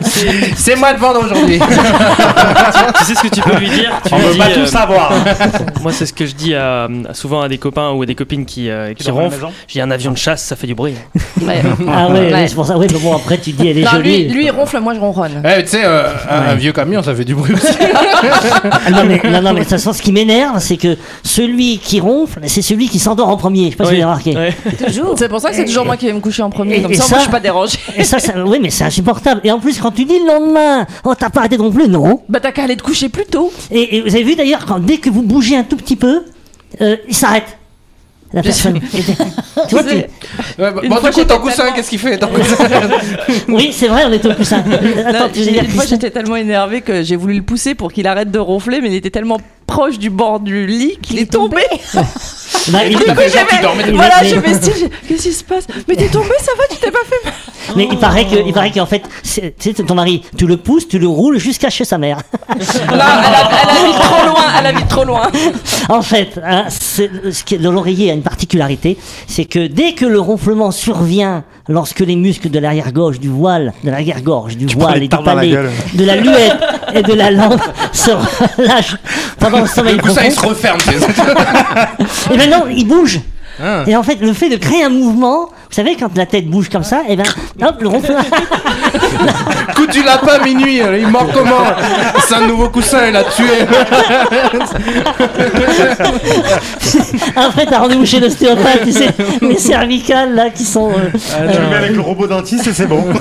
C'est 0.56 0.74
moi 0.76 0.92
de 0.92 0.98
vendre 0.98 1.24
aujourd'hui. 1.24 1.58
tu 2.98 3.04
sais 3.04 3.14
ce 3.14 3.22
que 3.22 3.28
tu 3.28 3.40
peux 3.40 3.56
lui 3.58 3.70
dire? 3.70 3.92
Tu 4.06 4.12
On 4.14 4.18
lui 4.18 4.24
veut 4.26 4.32
dis, 4.32 4.38
pas 4.38 4.48
euh, 4.48 4.54
tout 4.54 4.66
savoir. 4.66 5.12
Moi, 5.82 5.92
c'est 5.92 6.06
ce 6.06 6.12
que 6.12 6.26
je 6.26 6.34
dis 6.34 6.54
à- 6.54 6.88
souvent 7.12 7.42
à 7.42 7.48
des 7.48 7.58
copains 7.58 7.90
ou 7.92 8.02
à 8.02 8.06
des 8.06 8.14
copines 8.14 8.44
qui, 8.44 8.70
euh, 8.70 8.92
qui 8.94 9.04
dorment 9.04 9.18
à 9.18 9.22
la 9.22 9.28
ronflent. 9.28 9.40
maison? 9.44 9.52
J'ai 9.68 9.80
un 9.80 9.90
avion 9.90 10.10
de 10.12 10.16
chasse, 10.16 10.42
ça 10.42 10.56
fait 10.56 10.66
du 10.66 10.74
bruit. 10.74 10.94
Ouais. 11.42 11.62
Ah 11.92 12.08
ouais, 12.08 12.32
Ouais. 12.32 12.46
c'est 12.48 12.54
pour 12.54 12.66
ça. 12.66 12.76
Oui, 12.78 12.86
mais 12.92 12.98
bon, 12.98 13.14
après 13.14 13.38
tu 13.38 13.52
te 13.52 13.62
dis 13.62 13.68
elle 13.68 13.78
est 13.78 13.84
Non, 13.84 13.90
jolie. 13.92 14.24
lui, 14.24 14.34
lui 14.34 14.44
il 14.46 14.50
ronfle, 14.50 14.80
moi 14.80 14.94
je 14.94 15.00
ronronne. 15.00 15.42
Eh, 15.44 15.62
tu 15.62 15.68
sais, 15.70 15.82
euh, 15.84 16.08
un, 16.30 16.50
un 16.50 16.54
vieux 16.54 16.72
camion, 16.72 17.02
ça 17.02 17.14
fait 17.14 17.24
du 17.24 17.34
bruit 17.34 17.52
aussi. 17.54 17.66
Ah 18.64 18.90
non, 18.90 19.04
mais, 19.06 19.20
non, 19.30 19.42
non, 19.42 19.52
mais 19.52 19.60
de 19.60 19.64
toute 19.64 19.70
façon, 19.70 19.92
ce 19.92 20.02
qui 20.02 20.12
m'énerve, 20.12 20.58
c'est 20.58 20.76
que 20.76 20.96
celui 21.22 21.78
qui 21.78 22.00
ronfle, 22.00 22.40
c'est 22.46 22.62
celui 22.62 22.88
qui 22.88 22.98
s'endort 22.98 23.28
en 23.28 23.36
premier. 23.36 23.66
Je 23.66 23.70
sais 23.70 23.76
pas 23.76 23.84
si 23.84 23.90
vous 23.90 23.96
Oui. 23.96 24.02
avez 24.02 24.10
remarqué. 24.32 24.36
Ouais. 24.36 24.88
C'est 25.16 25.28
pour 25.28 25.40
ça 25.40 25.50
que 25.50 25.56
c'est 25.56 25.64
toujours 25.64 25.84
moi 25.84 25.96
qui 25.96 26.06
vais 26.06 26.12
me 26.12 26.20
coucher 26.20 26.42
en 26.42 26.50
premier. 26.50 26.76
Et- 26.78 26.82
Comme 26.82 26.92
et 26.92 26.96
ça, 26.96 27.02
ça- 27.02 27.08
moi 27.10 27.18
je 27.18 27.22
suis 27.22 27.30
pas 27.32 27.40
dérangée. 27.40 27.78
Et 27.96 28.04
ça, 28.04 28.18
ça 28.18 28.32
oui, 28.44 28.58
mais 28.60 28.70
c'est 28.70 28.84
insupportable. 28.84 29.40
Et 29.44 29.50
en 29.52 29.58
plus, 29.60 29.78
quand 29.80 29.90
tu 29.92 30.04
dis 30.04 30.18
le 30.18 30.26
lendemain, 30.26 30.86
oh, 31.04 31.14
t'as 31.14 31.30
pas 31.30 31.40
arrêté 31.40 31.56
de 31.56 31.62
ronfler, 31.62 31.88
non. 31.88 32.22
Bah 32.28 32.40
t'as 32.40 32.52
qu'à 32.52 32.64
aller 32.64 32.76
te 32.76 32.82
coucher 32.82 33.08
plus 33.08 33.26
tôt. 33.26 33.52
Et, 33.70 33.96
et 33.96 34.00
vous 34.02 34.14
avez 34.14 34.24
vu 34.24 34.34
d'ailleurs, 34.36 34.64
quand 34.66 34.78
dès 34.80 34.98
que 34.98 35.10
vous 35.10 35.22
bougez 35.22 35.56
un 35.56 35.64
tout 35.64 35.76
petit 35.76 35.96
peu, 35.96 36.22
euh, 36.80 36.96
il 37.08 37.14
s'arrête. 37.14 37.58
La 38.32 38.42
personne. 38.42 38.80
tu 38.80 39.74
vois, 39.74 39.84
tu- 39.84 39.94
Ouais, 39.94 40.06
bah, 40.58 40.72
bon, 40.72 40.96
fois, 40.96 41.10
du 41.10 41.14
coup, 41.20 41.22
ton 41.22 41.34
j'étais 41.34 41.38
coussin, 41.38 41.56
tellement- 41.56 41.72
qu'est-ce 41.76 41.90
qu'il 41.90 41.98
fait 42.00 42.18
Oui, 43.48 43.70
c'est 43.72 43.86
vrai, 43.86 44.02
on 44.08 44.12
était 44.12 44.26
au 44.28 44.34
coussin. 44.34 44.58
Attends, 44.58 45.12
Là, 45.12 45.28
tu 45.32 45.40
une 45.40 45.68
fois 45.68 45.84
j'étais 45.86 46.10
tellement 46.10 46.34
énervée 46.34 46.80
que 46.80 47.02
j'ai 47.04 47.14
voulu 47.14 47.34
le 47.36 47.42
pousser 47.42 47.76
pour 47.76 47.92
qu'il 47.92 48.08
arrête 48.08 48.32
de 48.32 48.38
ronfler, 48.40 48.80
mais 48.80 48.88
il 48.88 48.94
était 48.96 49.10
tellement 49.10 49.38
proche 49.68 50.00
du 50.00 50.10
bord 50.10 50.40
du 50.40 50.66
lit 50.66 50.98
qu'il 51.00 51.20
est 51.20 51.30
tombé. 51.30 51.62
Bah, 51.70 51.76
il- 51.94 52.00
Du 52.66 52.96
coup, 52.96 53.04
Du 53.04 53.10
coup, 53.14 53.20
j'avais- 53.32 53.92
voilà, 53.92 54.24
je 54.24 54.34
m'estime, 54.36 54.72
j'ai- 54.78 54.90
qu'est-ce 55.08 55.22
qui 55.22 55.32
se 55.32 55.44
passe? 55.44 55.64
Mais 55.88 55.96
t'es 55.96 56.08
tombé, 56.08 56.30
ça 56.40 56.52
va, 56.56 56.64
tu 56.70 56.76
t'es 56.76 56.90
pas 56.90 56.98
fait 57.08 57.24
mal 57.24 57.34
Mais 57.76 57.88
il 57.90 57.98
paraît 57.98 58.24
que, 58.26 58.36
il 58.46 58.52
paraît 58.52 58.70
qu'en 58.70 58.86
fait, 58.86 59.02
c'est- 59.22 59.54
tu 59.58 59.72
sais, 59.74 59.82
ton 59.82 59.94
mari, 59.94 60.22
tu 60.36 60.46
le 60.46 60.56
pousses, 60.56 60.88
tu 60.88 60.98
le 60.98 61.08
roules 61.08 61.38
jusqu'à 61.38 61.70
chez 61.70 61.84
sa 61.84 61.98
mère. 61.98 62.18
Là, 62.48 62.58
elle, 62.88 63.00
a- 63.00 63.50
elle 63.62 63.84
habite 63.84 64.00
trop 64.00 64.26
loin, 64.26 64.44
elle 64.58 64.66
habite 64.66 64.88
trop 64.88 65.04
loin. 65.04 65.30
En 65.88 66.02
fait, 66.02 66.40
hein, 66.44 66.64
c'est- 66.68 67.10
ce 67.32 67.44
qui 67.44 67.54
est- 67.54 67.58
l'oreiller 67.58 68.10
a 68.10 68.14
une 68.14 68.22
particularité, 68.22 68.96
c'est 69.26 69.44
que 69.44 69.66
dès 69.66 69.92
que 69.92 70.04
le 70.06 70.20
ronflement 70.20 70.70
survient, 70.70 71.44
lorsque 71.68 72.00
les 72.00 72.16
muscles 72.16 72.50
de 72.50 72.58
l'arrière-gorge, 72.58 73.18
du 73.20 73.28
voile, 73.28 73.72
de 73.82 73.90
l'arrière-gorge, 73.90 74.56
du 74.56 74.66
prends 74.66 74.86
voile 74.86 75.02
et 75.02 75.08
du 75.08 75.16
la 75.16 75.22
palais, 75.22 75.56
de 75.94 76.04
la 76.04 76.16
luette 76.16 76.56
et 76.94 77.02
de 77.02 77.12
la 77.14 77.30
langue 77.30 77.58
se 77.92 78.10
relâchent 78.58 78.96
pendant 79.38 79.60
le 79.60 79.66
sommeil 79.66 79.96
Le 79.96 80.02
coussin, 80.02 80.22
il 80.24 80.32
se 80.32 80.36
profond, 80.36 80.50
referme. 80.50 80.78
et 82.32 82.36
maintenant 82.36 82.64
il 82.74 82.86
bouge. 82.86 83.20
Ah. 83.62 83.84
Et 83.86 83.94
en 83.96 84.02
fait, 84.02 84.20
le 84.20 84.32
fait 84.32 84.48
de 84.48 84.56
créer 84.56 84.82
un 84.84 84.88
mouvement, 84.88 85.48
vous 85.74 85.82
savez, 85.82 85.96
quand 85.96 86.16
la 86.16 86.24
tête 86.24 86.46
bouge 86.48 86.68
comme 86.68 86.84
ça, 86.84 87.02
et 87.08 87.16
ben, 87.16 87.24
hop, 87.60 87.82
le 87.82 87.88
ronflement. 87.88 88.20
Coup 89.74 89.88
du 89.88 90.04
lapin 90.04 90.38
minuit, 90.44 90.80
euh, 90.80 90.96
il 90.98 91.08
mord 91.08 91.26
comment 91.34 91.64
C'est 92.28 92.36
un 92.36 92.46
nouveau 92.46 92.68
coussin, 92.68 93.08
il 93.08 93.16
a 93.16 93.24
tué. 93.24 93.44
Après, 97.36 97.66
t'as 97.66 97.78
rendez-vous 97.80 98.06
chez 98.06 98.20
l'ostéopathe, 98.20 98.82
tu 98.84 98.92
sais, 98.92 99.08
les 99.42 99.58
cervicales 99.58 100.34
là 100.36 100.50
qui 100.50 100.64
sont. 100.64 100.90
euh, 100.90 101.10
Tu 101.52 101.60
le 101.60 101.68
mets 101.68 101.76
avec 101.76 101.90
le 101.92 102.00
robot 102.00 102.28
dentiste 102.28 102.68
et 102.68 102.72
c'est 102.72 102.86
bon. 102.86 103.02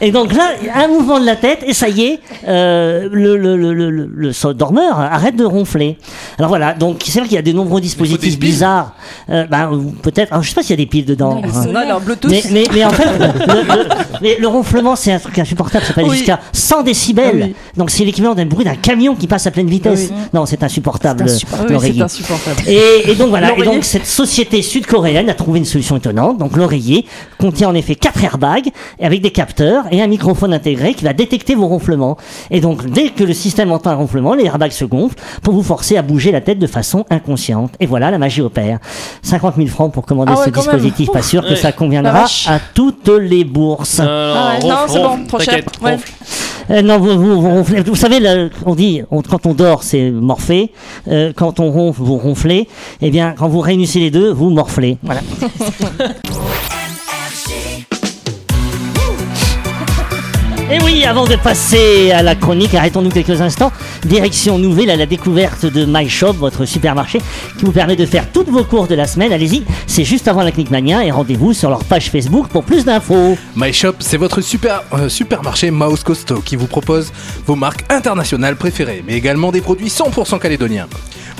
Et 0.00 0.10
donc 0.10 0.32
là, 0.34 0.48
un 0.74 0.88
mouvement 0.88 1.20
de 1.20 1.24
la 1.26 1.36
tête, 1.36 1.60
et 1.66 1.72
ça 1.72 1.88
y 1.88 2.02
est, 2.02 2.20
euh, 2.48 3.08
le, 3.12 3.36
le, 3.36 3.56
le, 3.56 3.72
le, 3.72 3.90
le- 3.90 4.10
le 4.12 4.32
so- 4.32 4.52
dormeur 4.52 4.98
arrête 4.98 5.36
de 5.36 5.44
ronfler. 5.44 5.98
Alors 6.38 6.48
voilà, 6.48 6.74
donc 6.74 7.02
c'est 7.06 7.20
vrai 7.20 7.28
qu'il 7.28 7.36
y 7.36 7.38
a 7.38 7.42
de 7.42 7.52
nombreux 7.52 7.80
dispositifs 7.80 8.38
bizarres. 8.38 8.92
Euh, 9.30 9.46
ben, 9.46 9.70
peut-être, 10.02 10.42
je 10.42 10.48
sais 10.48 10.54
pas 10.54 10.62
s'il 10.62 10.70
y 10.70 10.82
a 10.82 10.83
des 10.83 10.83
piles 10.86 11.04
dedans. 11.04 11.34
Non, 11.36 11.42
hein. 11.44 11.62
solaire. 11.64 11.86
Non, 11.88 11.94
non, 11.94 12.00
Bluetooth. 12.00 12.30
Mais, 12.30 12.42
mais, 12.50 12.64
mais 12.72 12.84
en 12.84 12.90
fait, 12.90 13.04
le, 13.18 13.26
le- 13.26 13.88
mais 14.22 14.36
le 14.38 14.48
ronflement, 14.48 14.96
c'est 14.96 15.12
un 15.12 15.18
truc 15.18 15.38
insupportable. 15.38 15.84
Ça 15.84 15.92
peut 15.92 16.00
aller 16.00 16.10
Oui. 16.10 16.16
jusqu'à 16.18 16.40
100 16.52 16.82
décibels. 16.82 17.40
Ah 17.42 17.46
oui. 17.46 17.54
Donc 17.76 17.90
c'est 17.90 18.04
l'équivalent 18.04 18.34
d'un 18.34 18.46
bruit 18.46 18.64
d'un 18.64 18.74
camion 18.76 19.14
qui 19.14 19.26
passe 19.26 19.46
à 19.46 19.50
pleine 19.50 19.68
vitesse. 19.68 20.10
Non, 20.32 20.46
c'est 20.46 20.62
insupportable. 20.62 21.26
L'oreiller. 21.68 22.02
Oui, 22.02 22.08
c'est 22.08 22.22
insupportable. 22.22 22.62
Et, 22.68 23.10
et 23.10 23.14
donc 23.14 23.28
voilà. 23.30 23.56
Et 23.58 23.62
donc 23.62 23.84
cette 23.84 24.06
société 24.06 24.62
sud-coréenne 24.62 25.28
a 25.28 25.34
trouvé 25.34 25.58
une 25.58 25.64
solution 25.64 25.96
étonnante. 25.96 26.38
Donc 26.38 26.56
l'oreiller 26.56 27.06
contient 27.38 27.68
en 27.68 27.74
effet 27.74 27.94
quatre 27.94 28.22
airbags 28.22 28.68
avec 29.00 29.20
des 29.22 29.30
capteurs 29.30 29.84
et 29.90 30.02
un 30.02 30.06
microphone 30.06 30.52
intégré 30.52 30.94
qui 30.94 31.04
va 31.04 31.12
détecter 31.12 31.54
vos 31.54 31.66
ronflements. 31.66 32.16
Et 32.50 32.60
donc 32.60 32.86
dès 32.90 33.10
que 33.10 33.24
le 33.24 33.32
système 33.32 33.72
entend 33.72 33.90
un 33.90 33.94
ronflement, 33.96 34.34
les 34.34 34.44
airbags 34.44 34.72
se 34.72 34.84
gonflent 34.84 35.16
pour 35.42 35.54
vous 35.54 35.62
forcer 35.62 35.96
à 35.96 36.02
bouger 36.02 36.32
la 36.32 36.40
tête 36.40 36.58
de 36.58 36.66
façon 36.66 37.04
inconsciente. 37.10 37.72
Et 37.80 37.86
voilà, 37.86 38.10
la 38.10 38.18
magie 38.18 38.40
opère. 38.40 38.78
50 39.22 39.56
000 39.56 39.68
francs 39.68 39.92
pour 39.92 40.06
commander 40.06 40.32
Ah 40.34 40.38
ouais, 40.38 40.44
ce 40.46 40.50
même. 40.50 40.54
Dispositif. 40.76 41.10
Pas 41.12 41.22
sûr 41.22 41.42
que 41.42 41.50
Ouais. 41.50 41.56
ça 41.56 41.72
conviendra 41.72 42.24
à 42.46 42.58
toutes 42.74 43.08
les 43.08 43.44
bourses. 43.44 43.98
Non, 43.98 44.06
Ah 44.08 44.56
ouais, 44.62 44.68
non, 44.68 44.76
c'est 44.88 44.98
bon, 45.02 45.24
trop 45.26 45.38
cher. 45.40 45.60
Ouais. 45.82 45.96
Euh, 46.70 46.80
non, 46.82 46.98
vous, 46.98 47.18
vous, 47.18 47.40
vous 47.42 47.48
ronflez. 47.50 47.82
Vous 47.82 47.94
savez, 47.94 48.20
là, 48.20 48.48
on 48.64 48.74
dit, 48.74 49.02
on- 49.10 49.20
quand 49.22 49.44
on 49.46 49.52
dort, 49.54 49.82
c'est 49.82 50.10
morphée. 50.10 50.72
Euh, 51.08 51.32
quand 51.36 51.60
on 51.60 51.70
ronfle, 51.70 52.00
vous 52.02 52.16
ronflez. 52.16 52.68
Eh 53.02 53.10
bien, 53.10 53.34
quand 53.36 53.48
vous 53.48 53.60
réunissez 53.60 53.98
les 54.00 54.10
deux, 54.10 54.32
vous 54.32 54.48
morflez. 54.50 54.96
Voilà. 55.02 55.20
Et 60.74 60.80
oui, 60.82 61.04
avant 61.04 61.24
de 61.24 61.36
passer 61.36 62.10
à 62.10 62.20
la 62.20 62.34
chronique, 62.34 62.74
arrêtons-nous 62.74 63.10
quelques 63.10 63.40
instants. 63.40 63.70
Direction 64.04 64.58
nouvelle 64.58 64.90
à 64.90 64.96
la 64.96 65.06
découverte 65.06 65.66
de 65.66 65.84
MyShop, 65.84 66.32
votre 66.32 66.64
supermarché, 66.64 67.20
qui 67.56 67.64
vous 67.64 67.70
permet 67.70 67.94
de 67.94 68.04
faire 68.04 68.32
toutes 68.32 68.48
vos 68.48 68.64
courses 68.64 68.88
de 68.88 68.96
la 68.96 69.06
semaine. 69.06 69.32
Allez-y, 69.32 69.62
c'est 69.86 70.02
juste 70.02 70.26
avant 70.26 70.42
la 70.42 70.50
Click 70.50 70.72
Mania 70.72 71.04
et 71.04 71.12
rendez-vous 71.12 71.52
sur 71.52 71.70
leur 71.70 71.84
page 71.84 72.10
Facebook 72.10 72.48
pour 72.48 72.64
plus 72.64 72.84
d'infos. 72.84 73.38
MyShop, 73.54 73.94
c'est 74.00 74.16
votre 74.16 74.40
super, 74.40 74.82
euh, 74.94 75.08
supermarché 75.08 75.70
Mouse 75.70 76.02
Costaud 76.02 76.40
qui 76.40 76.56
vous 76.56 76.66
propose 76.66 77.12
vos 77.46 77.54
marques 77.54 77.84
internationales 77.88 78.56
préférées, 78.56 79.04
mais 79.06 79.14
également 79.14 79.52
des 79.52 79.60
produits 79.60 79.90
100% 79.90 80.40
calédoniens. 80.40 80.88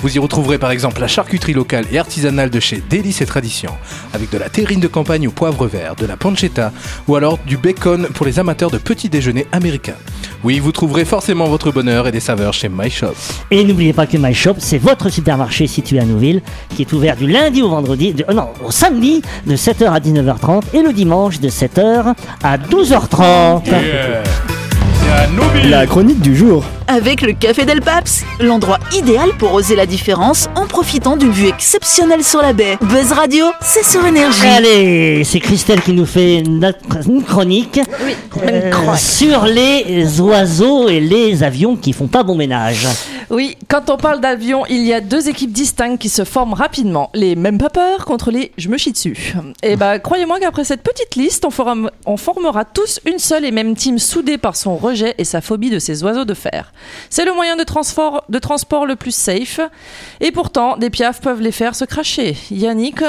Vous 0.05 0.15
y 0.15 0.19
retrouverez 0.19 0.59
par 0.59 0.69
exemple 0.69 1.01
la 1.01 1.07
charcuterie 1.07 1.53
locale 1.53 1.85
et 1.91 1.97
artisanale 1.97 2.51
de 2.51 2.59
chez 2.59 2.79
Délices 2.91 3.21
et 3.21 3.25
Traditions, 3.25 3.71
avec 4.13 4.29
de 4.29 4.37
la 4.37 4.49
terrine 4.49 4.79
de 4.79 4.85
campagne 4.87 5.27
au 5.27 5.31
poivre 5.31 5.65
vert, 5.65 5.95
de 5.95 6.05
la 6.05 6.15
pancetta 6.15 6.71
ou 7.07 7.15
alors 7.15 7.39
du 7.47 7.57
bacon 7.57 8.07
pour 8.13 8.27
les 8.27 8.37
amateurs 8.37 8.69
de 8.69 8.77
petits 8.77 9.09
déjeuners 9.09 9.47
américains. 9.51 9.95
Oui, 10.43 10.59
vous 10.59 10.71
trouverez 10.71 11.05
forcément 11.05 11.45
votre 11.45 11.71
bonheur 11.71 12.07
et 12.07 12.11
des 12.11 12.19
saveurs 12.19 12.53
chez 12.53 12.69
MyShop. 12.69 13.15
Et 13.49 13.63
n'oubliez 13.63 13.93
pas 13.93 14.05
que 14.05 14.17
MyShop, 14.17 14.57
c'est 14.59 14.77
votre 14.77 15.09
supermarché 15.09 15.65
situé 15.65 15.97
à 15.99 16.05
Nouville, 16.05 16.43
qui 16.75 16.83
est 16.83 16.93
ouvert 16.93 17.15
du 17.17 17.25
lundi 17.25 17.63
au 17.63 17.69
vendredi, 17.69 18.13
de- 18.13 18.25
euh, 18.29 18.33
non, 18.33 18.49
au 18.63 18.69
samedi 18.69 19.23
de 19.47 19.55
7h 19.55 19.91
à 19.91 19.99
19h30 19.99 20.65
et 20.75 20.83
le 20.83 20.93
dimanche 20.93 21.39
de 21.39 21.49
7h 21.49 22.13
à 22.43 22.57
12h30. 22.59 23.63
La 25.69 25.85
chronique 25.87 26.19
du 26.21 26.35
jour. 26.35 26.63
Avec 26.87 27.21
le 27.21 27.33
Café 27.33 27.65
Del 27.65 27.81
Paps, 27.81 28.23
l'endroit 28.39 28.79
idéal 28.95 29.29
pour 29.37 29.53
oser 29.53 29.75
la 29.75 29.85
différence 29.85 30.47
en 30.55 30.65
profitant 30.65 31.17
d'une 31.17 31.31
vue 31.31 31.47
exceptionnelle 31.47 32.23
sur 32.23 32.41
la 32.41 32.53
baie. 32.53 32.77
Buzz 32.81 33.11
Radio, 33.11 33.45
c'est 33.61 33.83
sur 33.85 34.05
énergie. 34.05 34.45
Allez, 34.45 35.23
c'est 35.23 35.39
Christelle 35.39 35.81
qui 35.81 35.93
nous 35.93 36.05
fait 36.05 36.43
notre- 36.47 36.77
une 37.07 37.23
chronique 37.23 37.79
euh, 38.43 38.71
sur 38.97 39.45
les 39.45 40.19
oiseaux 40.21 40.87
et 40.89 40.99
les 40.99 41.43
avions 41.43 41.75
qui 41.75 41.93
font 41.93 42.07
pas 42.07 42.23
bon 42.23 42.35
ménage. 42.35 42.87
Oui, 43.29 43.57
quand 43.67 43.89
on 43.89 43.97
parle 43.97 44.21
d'avion, 44.21 44.65
il 44.67 44.85
y 44.85 44.93
a 44.93 45.01
deux 45.01 45.29
équipes 45.29 45.51
distinctes 45.51 45.99
qui 46.01 46.09
se 46.09 46.23
forment 46.23 46.53
rapidement. 46.53 47.09
Les 47.13 47.35
même 47.35 47.57
pas 47.57 47.69
peur 47.69 48.05
contre 48.05 48.31
les 48.31 48.51
je 48.57 48.69
me 48.69 48.77
chie 48.77 48.91
dessus. 48.91 49.33
Et 49.63 49.75
bah, 49.75 49.99
croyez-moi 49.99 50.39
qu'après 50.39 50.63
cette 50.63 50.83
petite 50.83 51.15
liste, 51.15 51.45
on, 51.45 51.49
fera- 51.49 51.75
on 52.05 52.17
formera 52.17 52.65
tous 52.65 52.99
une 53.05 53.19
seule 53.19 53.45
et 53.45 53.51
même 53.51 53.75
team 53.75 53.99
soudée 53.99 54.37
par 54.37 54.55
son 54.55 54.75
rejet 54.75 55.15
et 55.17 55.23
sa 55.23 55.41
phobie 55.41 55.69
de 55.69 55.79
ces 55.79 56.03
oiseaux 56.03 56.25
de 56.25 56.33
fer. 56.33 56.71
C'est 57.09 57.25
le 57.25 57.33
moyen 57.33 57.55
de 57.55 57.63
transport, 57.63 58.23
de 58.29 58.39
transport 58.39 58.85
le 58.85 58.95
plus 58.95 59.15
safe. 59.15 59.59
Et 60.21 60.31
pourtant, 60.31 60.77
des 60.77 60.89
piafs 60.89 61.21
peuvent 61.21 61.41
les 61.41 61.51
faire 61.51 61.75
se 61.75 61.85
cracher. 61.85 62.37
Yannick. 62.51 63.01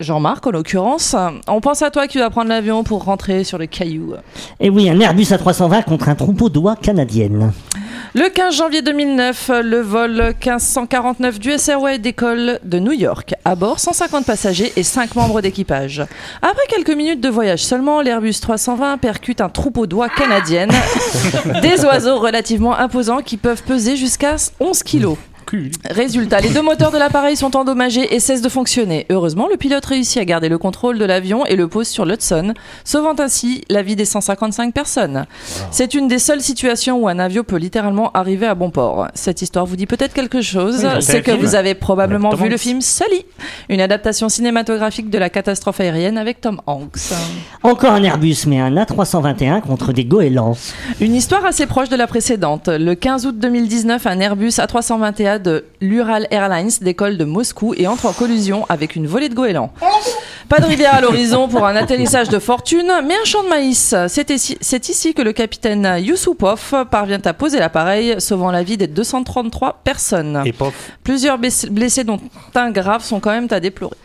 Jean-Marc, 0.00 0.44
en 0.46 0.50
l'occurrence, 0.50 1.14
on 1.46 1.60
pense 1.60 1.82
à 1.82 1.90
toi 1.90 2.08
qui 2.08 2.18
vas 2.18 2.28
prendre 2.28 2.48
l'avion 2.48 2.82
pour 2.82 3.04
rentrer 3.04 3.44
sur 3.44 3.58
le 3.58 3.66
caillou. 3.66 4.14
Et 4.58 4.68
oui, 4.68 4.90
un 4.90 4.98
Airbus 4.98 5.24
A320 5.24 5.84
contre 5.84 6.08
un 6.08 6.16
troupeau 6.16 6.48
d'oies 6.48 6.74
canadiennes. 6.74 7.52
Le 8.16 8.28
15 8.28 8.56
janvier 8.56 8.82
2009, 8.82 9.50
le 9.62 9.80
vol 9.80 10.34
1549 10.44 11.38
du 11.38 11.50
Airways 11.68 11.98
décolle 11.98 12.58
de 12.64 12.78
New 12.80 12.92
York. 12.92 13.34
À 13.44 13.54
bord, 13.54 13.78
150 13.78 14.26
passagers 14.26 14.72
et 14.76 14.82
5 14.82 15.14
membres 15.14 15.40
d'équipage. 15.40 16.02
Après 16.42 16.66
quelques 16.68 16.96
minutes 16.96 17.20
de 17.20 17.28
voyage 17.28 17.64
seulement, 17.64 18.02
l'Airbus 18.02 18.34
320 18.40 18.98
percute 18.98 19.40
un 19.40 19.48
troupeau 19.48 19.86
d'oies 19.86 20.08
canadiennes. 20.08 20.72
des 21.62 21.84
oiseaux 21.84 22.18
relativement 22.18 22.76
imposants 22.76 23.20
qui 23.20 23.36
peuvent 23.36 23.62
peser 23.62 23.96
jusqu'à 23.96 24.36
11 24.58 24.82
kilos. 24.82 25.18
Résultat, 25.88 26.40
les 26.40 26.50
deux 26.50 26.62
moteurs 26.62 26.90
de 26.90 26.98
l'appareil 26.98 27.36
sont 27.36 27.56
endommagés 27.56 28.14
et 28.14 28.20
cessent 28.20 28.42
de 28.42 28.48
fonctionner. 28.48 29.06
Heureusement, 29.10 29.48
le 29.48 29.56
pilote 29.56 29.84
réussit 29.84 30.20
à 30.20 30.24
garder 30.24 30.48
le 30.48 30.58
contrôle 30.58 30.98
de 30.98 31.04
l'avion 31.04 31.44
et 31.46 31.56
le 31.56 31.68
pose 31.68 31.86
sur 31.88 32.04
l'Hudson, 32.04 32.54
sauvant 32.84 33.14
ainsi 33.18 33.62
la 33.68 33.82
vie 33.82 33.96
des 33.96 34.04
155 34.04 34.72
personnes. 34.72 35.26
C'est 35.70 35.94
une 35.94 36.08
des 36.08 36.18
seules 36.18 36.40
situations 36.40 36.98
où 36.98 37.08
un 37.08 37.18
avion 37.18 37.44
peut 37.44 37.56
littéralement 37.56 38.10
arriver 38.12 38.46
à 38.46 38.54
bon 38.54 38.70
port. 38.70 39.08
Cette 39.14 39.42
histoire 39.42 39.66
vous 39.66 39.76
dit 39.76 39.86
peut-être 39.86 40.14
quelque 40.14 40.40
chose. 40.40 40.84
Oui, 40.84 41.02
C'est 41.02 41.22
que 41.22 41.32
film. 41.32 41.44
vous 41.44 41.54
avez 41.54 41.74
probablement 41.74 42.30
vu 42.34 42.48
le 42.48 42.56
film 42.56 42.80
Sully, 42.80 43.24
une 43.68 43.80
adaptation 43.80 44.28
cinématographique 44.28 45.10
de 45.10 45.18
la 45.18 45.30
catastrophe 45.30 45.80
aérienne 45.80 46.18
avec 46.18 46.40
Tom 46.40 46.60
Hanks. 46.66 47.12
Encore 47.62 47.92
un 47.92 48.02
Airbus, 48.02 48.38
mais 48.46 48.60
un 48.60 48.74
A321 48.74 49.60
contre 49.60 49.92
des 49.92 50.04
goélands. 50.04 50.56
Une 51.00 51.14
histoire 51.14 51.44
assez 51.44 51.66
proche 51.66 51.88
de 51.88 51.96
la 51.96 52.06
précédente. 52.06 52.68
Le 52.68 52.94
15 52.94 53.26
août 53.26 53.38
2019, 53.38 54.06
un 54.06 54.20
Airbus 54.20 54.48
A321 54.50 55.33
de 55.38 55.64
l'Ural 55.80 56.26
Airlines 56.30 56.70
décolle 56.80 57.16
de 57.18 57.24
Moscou 57.24 57.74
et 57.76 57.86
entre 57.86 58.06
en 58.06 58.12
collusion 58.12 58.64
avec 58.68 58.96
une 58.96 59.06
volée 59.06 59.28
de 59.28 59.34
goélands. 59.34 59.72
Pas 60.48 60.60
de 60.60 60.66
rivière 60.66 60.94
à 60.94 61.00
l'horizon 61.00 61.48
pour 61.48 61.64
un 61.66 61.74
atterrissage 61.76 62.28
de 62.28 62.38
fortune, 62.38 62.92
mais 63.06 63.14
un 63.14 63.24
champ 63.24 63.42
de 63.42 63.48
maïs. 63.48 63.94
C'est 64.08 64.30
ici, 64.30 65.14
que 65.14 65.22
le 65.22 65.32
capitaine 65.32 65.96
Yusupov 65.98 66.86
parvient 66.90 67.20
à 67.24 67.32
poser 67.32 67.58
l'appareil, 67.58 68.16
sauvant 68.18 68.50
la 68.50 68.62
vie 68.62 68.76
des 68.76 68.86
233 68.86 69.80
personnes. 69.84 70.42
Et. 70.44 70.52
Plusieurs 71.02 71.38
bless- 71.38 71.66
blessés, 71.66 72.04
dont 72.04 72.20
un 72.54 72.70
grave, 72.70 73.02
sont 73.02 73.20
quand 73.20 73.30
même 73.30 73.48
à 73.50 73.60
déplorer. 73.60 73.96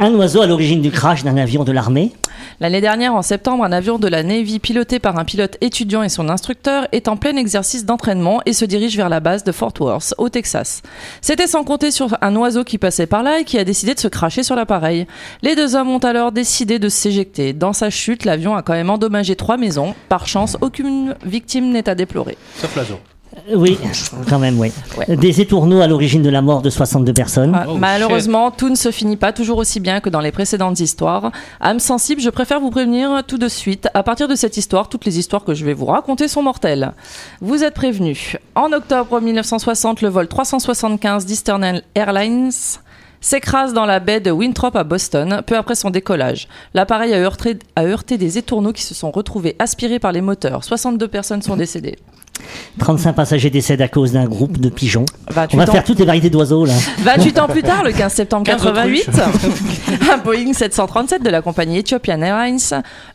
Un 0.00 0.14
oiseau 0.14 0.42
à 0.42 0.46
l'origine 0.46 0.80
du 0.80 0.92
crash 0.92 1.24
d'un 1.24 1.36
avion 1.36 1.64
de 1.64 1.72
l'armée. 1.72 2.12
L'année 2.60 2.80
dernière, 2.80 3.16
en 3.16 3.22
septembre, 3.22 3.64
un 3.64 3.72
avion 3.72 3.98
de 3.98 4.06
la 4.06 4.22
Navy 4.22 4.60
piloté 4.60 5.00
par 5.00 5.18
un 5.18 5.24
pilote 5.24 5.56
étudiant 5.60 6.04
et 6.04 6.08
son 6.08 6.28
instructeur 6.28 6.86
est 6.92 7.08
en 7.08 7.16
plein 7.16 7.34
exercice 7.34 7.84
d'entraînement 7.84 8.40
et 8.46 8.52
se 8.52 8.64
dirige 8.64 8.96
vers 8.96 9.08
la 9.08 9.18
base 9.18 9.42
de 9.42 9.50
Fort 9.50 9.72
Worth, 9.80 10.14
au 10.16 10.28
Texas. 10.28 10.82
C'était 11.20 11.48
sans 11.48 11.64
compter 11.64 11.90
sur 11.90 12.16
un 12.20 12.36
oiseau 12.36 12.62
qui 12.62 12.78
passait 12.78 13.08
par 13.08 13.24
là 13.24 13.40
et 13.40 13.44
qui 13.44 13.58
a 13.58 13.64
décidé 13.64 13.92
de 13.92 13.98
se 13.98 14.06
cracher 14.06 14.44
sur 14.44 14.54
l'appareil. 14.54 15.08
Les 15.42 15.56
deux 15.56 15.74
hommes 15.74 15.90
ont 15.90 15.98
alors 15.98 16.30
décidé 16.30 16.78
de 16.78 16.88
s'éjecter. 16.88 17.52
Dans 17.52 17.72
sa 17.72 17.90
chute, 17.90 18.24
l'avion 18.24 18.54
a 18.54 18.62
quand 18.62 18.74
même 18.74 18.90
endommagé 18.90 19.34
trois 19.34 19.56
maisons. 19.56 19.96
Par 20.08 20.28
chance, 20.28 20.56
aucune 20.60 21.16
victime 21.24 21.70
n'est 21.70 21.88
à 21.88 21.96
déplorer. 21.96 22.38
Sauf 22.54 22.72
l'oiseau. 22.76 23.00
Euh, 23.50 23.56
Oui, 23.56 23.78
quand 24.28 24.38
même, 24.38 24.58
oui. 24.58 24.72
Ouais. 24.96 25.16
Des 25.16 25.40
étourneaux 25.40 25.80
à 25.80 25.86
l'origine 25.86 26.22
de 26.22 26.30
la 26.30 26.42
mort 26.42 26.62
de 26.62 26.70
62 26.70 27.12
personnes. 27.12 27.54
Ah, 27.54 27.66
Malheureusement, 27.78 28.50
tout 28.50 28.68
ne 28.68 28.74
se 28.74 28.90
finit 28.90 29.16
pas 29.16 29.32
toujours 29.32 29.58
aussi 29.58 29.80
bien 29.80 30.00
que 30.00 30.08
dans 30.10 30.20
les 30.20 30.32
précédentes 30.32 30.80
histoires. 30.80 31.30
Âme 31.60 31.80
sensible, 31.80 32.20
je 32.20 32.30
préfère 32.30 32.60
vous 32.60 32.70
prévenir 32.70 33.22
tout 33.26 33.38
de 33.38 33.48
suite. 33.48 33.88
À 33.94 34.02
partir 34.02 34.28
de 34.28 34.34
cette 34.34 34.56
histoire, 34.56 34.88
toutes 34.88 35.04
les 35.04 35.18
histoires 35.18 35.44
que 35.44 35.54
je 35.54 35.64
vais 35.64 35.74
vous 35.74 35.86
raconter 35.86 36.28
sont 36.28 36.42
mortelles. 36.42 36.92
Vous 37.40 37.64
êtes 37.64 37.74
prévenus. 37.74 38.36
En 38.54 38.72
octobre 38.72 39.20
1960, 39.20 40.02
le 40.02 40.08
vol 40.08 40.28
375 40.28 41.26
d'Eastern 41.26 41.82
Airlines 41.94 42.50
s'écrase 43.20 43.72
dans 43.72 43.86
la 43.86 44.00
baie 44.00 44.20
de 44.20 44.30
Winthrop 44.30 44.76
à 44.76 44.84
Boston, 44.84 45.42
peu 45.46 45.56
après 45.56 45.74
son 45.74 45.90
décollage. 45.90 46.48
L'appareil 46.74 47.12
a 47.14 47.18
heurté, 47.18 47.58
a 47.76 47.84
heurté 47.84 48.18
des 48.18 48.38
étourneaux 48.38 48.72
qui 48.72 48.82
se 48.82 48.94
sont 48.94 49.10
retrouvés 49.10 49.56
aspirés 49.58 49.98
par 49.98 50.12
les 50.12 50.20
moteurs. 50.20 50.64
62 50.64 51.08
personnes 51.08 51.42
sont 51.42 51.56
décédées. 51.56 51.98
35 52.78 53.12
passagers 53.14 53.50
décèdent 53.50 53.82
à 53.82 53.88
cause 53.88 54.12
d'un 54.12 54.26
groupe 54.26 54.58
de 54.58 54.68
pigeons. 54.68 55.04
28 55.30 55.56
On 55.56 55.58
va 55.58 55.68
ans. 55.68 55.72
faire 55.72 55.84
toutes 55.84 55.98
les 55.98 56.04
variétés 56.04 56.30
d'oiseaux, 56.30 56.64
là. 56.64 56.74
28 57.00 57.38
ans 57.38 57.48
plus 57.48 57.62
tard, 57.62 57.84
le 57.84 57.92
15 57.92 58.12
septembre 58.12 58.44
Quatre 58.44 58.64
88, 58.64 59.10
un 60.12 60.18
Boeing 60.18 60.52
737 60.52 61.22
de 61.22 61.30
la 61.30 61.42
compagnie 61.42 61.78
Ethiopian 61.78 62.20
Airlines 62.22 62.58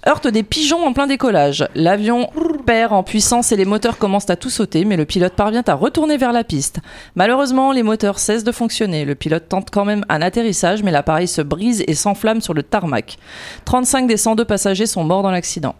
heurte 0.07 0.27
des 0.27 0.43
pigeons 0.43 0.85
en 0.85 0.93
plein 0.93 1.07
décollage. 1.07 1.67
L'avion 1.75 2.29
perd 2.65 2.93
en 2.93 3.03
puissance 3.03 3.51
et 3.51 3.55
les 3.55 3.65
moteurs 3.65 3.97
commencent 3.97 4.29
à 4.29 4.35
tout 4.35 4.49
sauter, 4.49 4.85
mais 4.85 4.97
le 4.97 5.05
pilote 5.05 5.33
parvient 5.33 5.63
à 5.67 5.73
retourner 5.73 6.17
vers 6.17 6.33
la 6.33 6.43
piste. 6.43 6.79
Malheureusement, 7.15 7.71
les 7.71 7.83
moteurs 7.83 8.19
cessent 8.19 8.43
de 8.43 8.51
fonctionner. 8.51 9.05
Le 9.05 9.15
pilote 9.15 9.49
tente 9.49 9.69
quand 9.71 9.85
même 9.85 10.05
un 10.09 10.21
atterrissage, 10.21 10.83
mais 10.83 10.91
l'appareil 10.91 11.27
se 11.27 11.41
brise 11.41 11.83
et 11.87 11.93
s'enflamme 11.93 12.41
sur 12.41 12.53
le 12.53 12.63
tarmac. 12.63 13.17
35 13.65 14.07
des 14.07 14.17
102 14.17 14.45
passagers 14.45 14.85
sont 14.85 15.03
morts 15.03 15.23
dans 15.23 15.31
l'accident. 15.31 15.75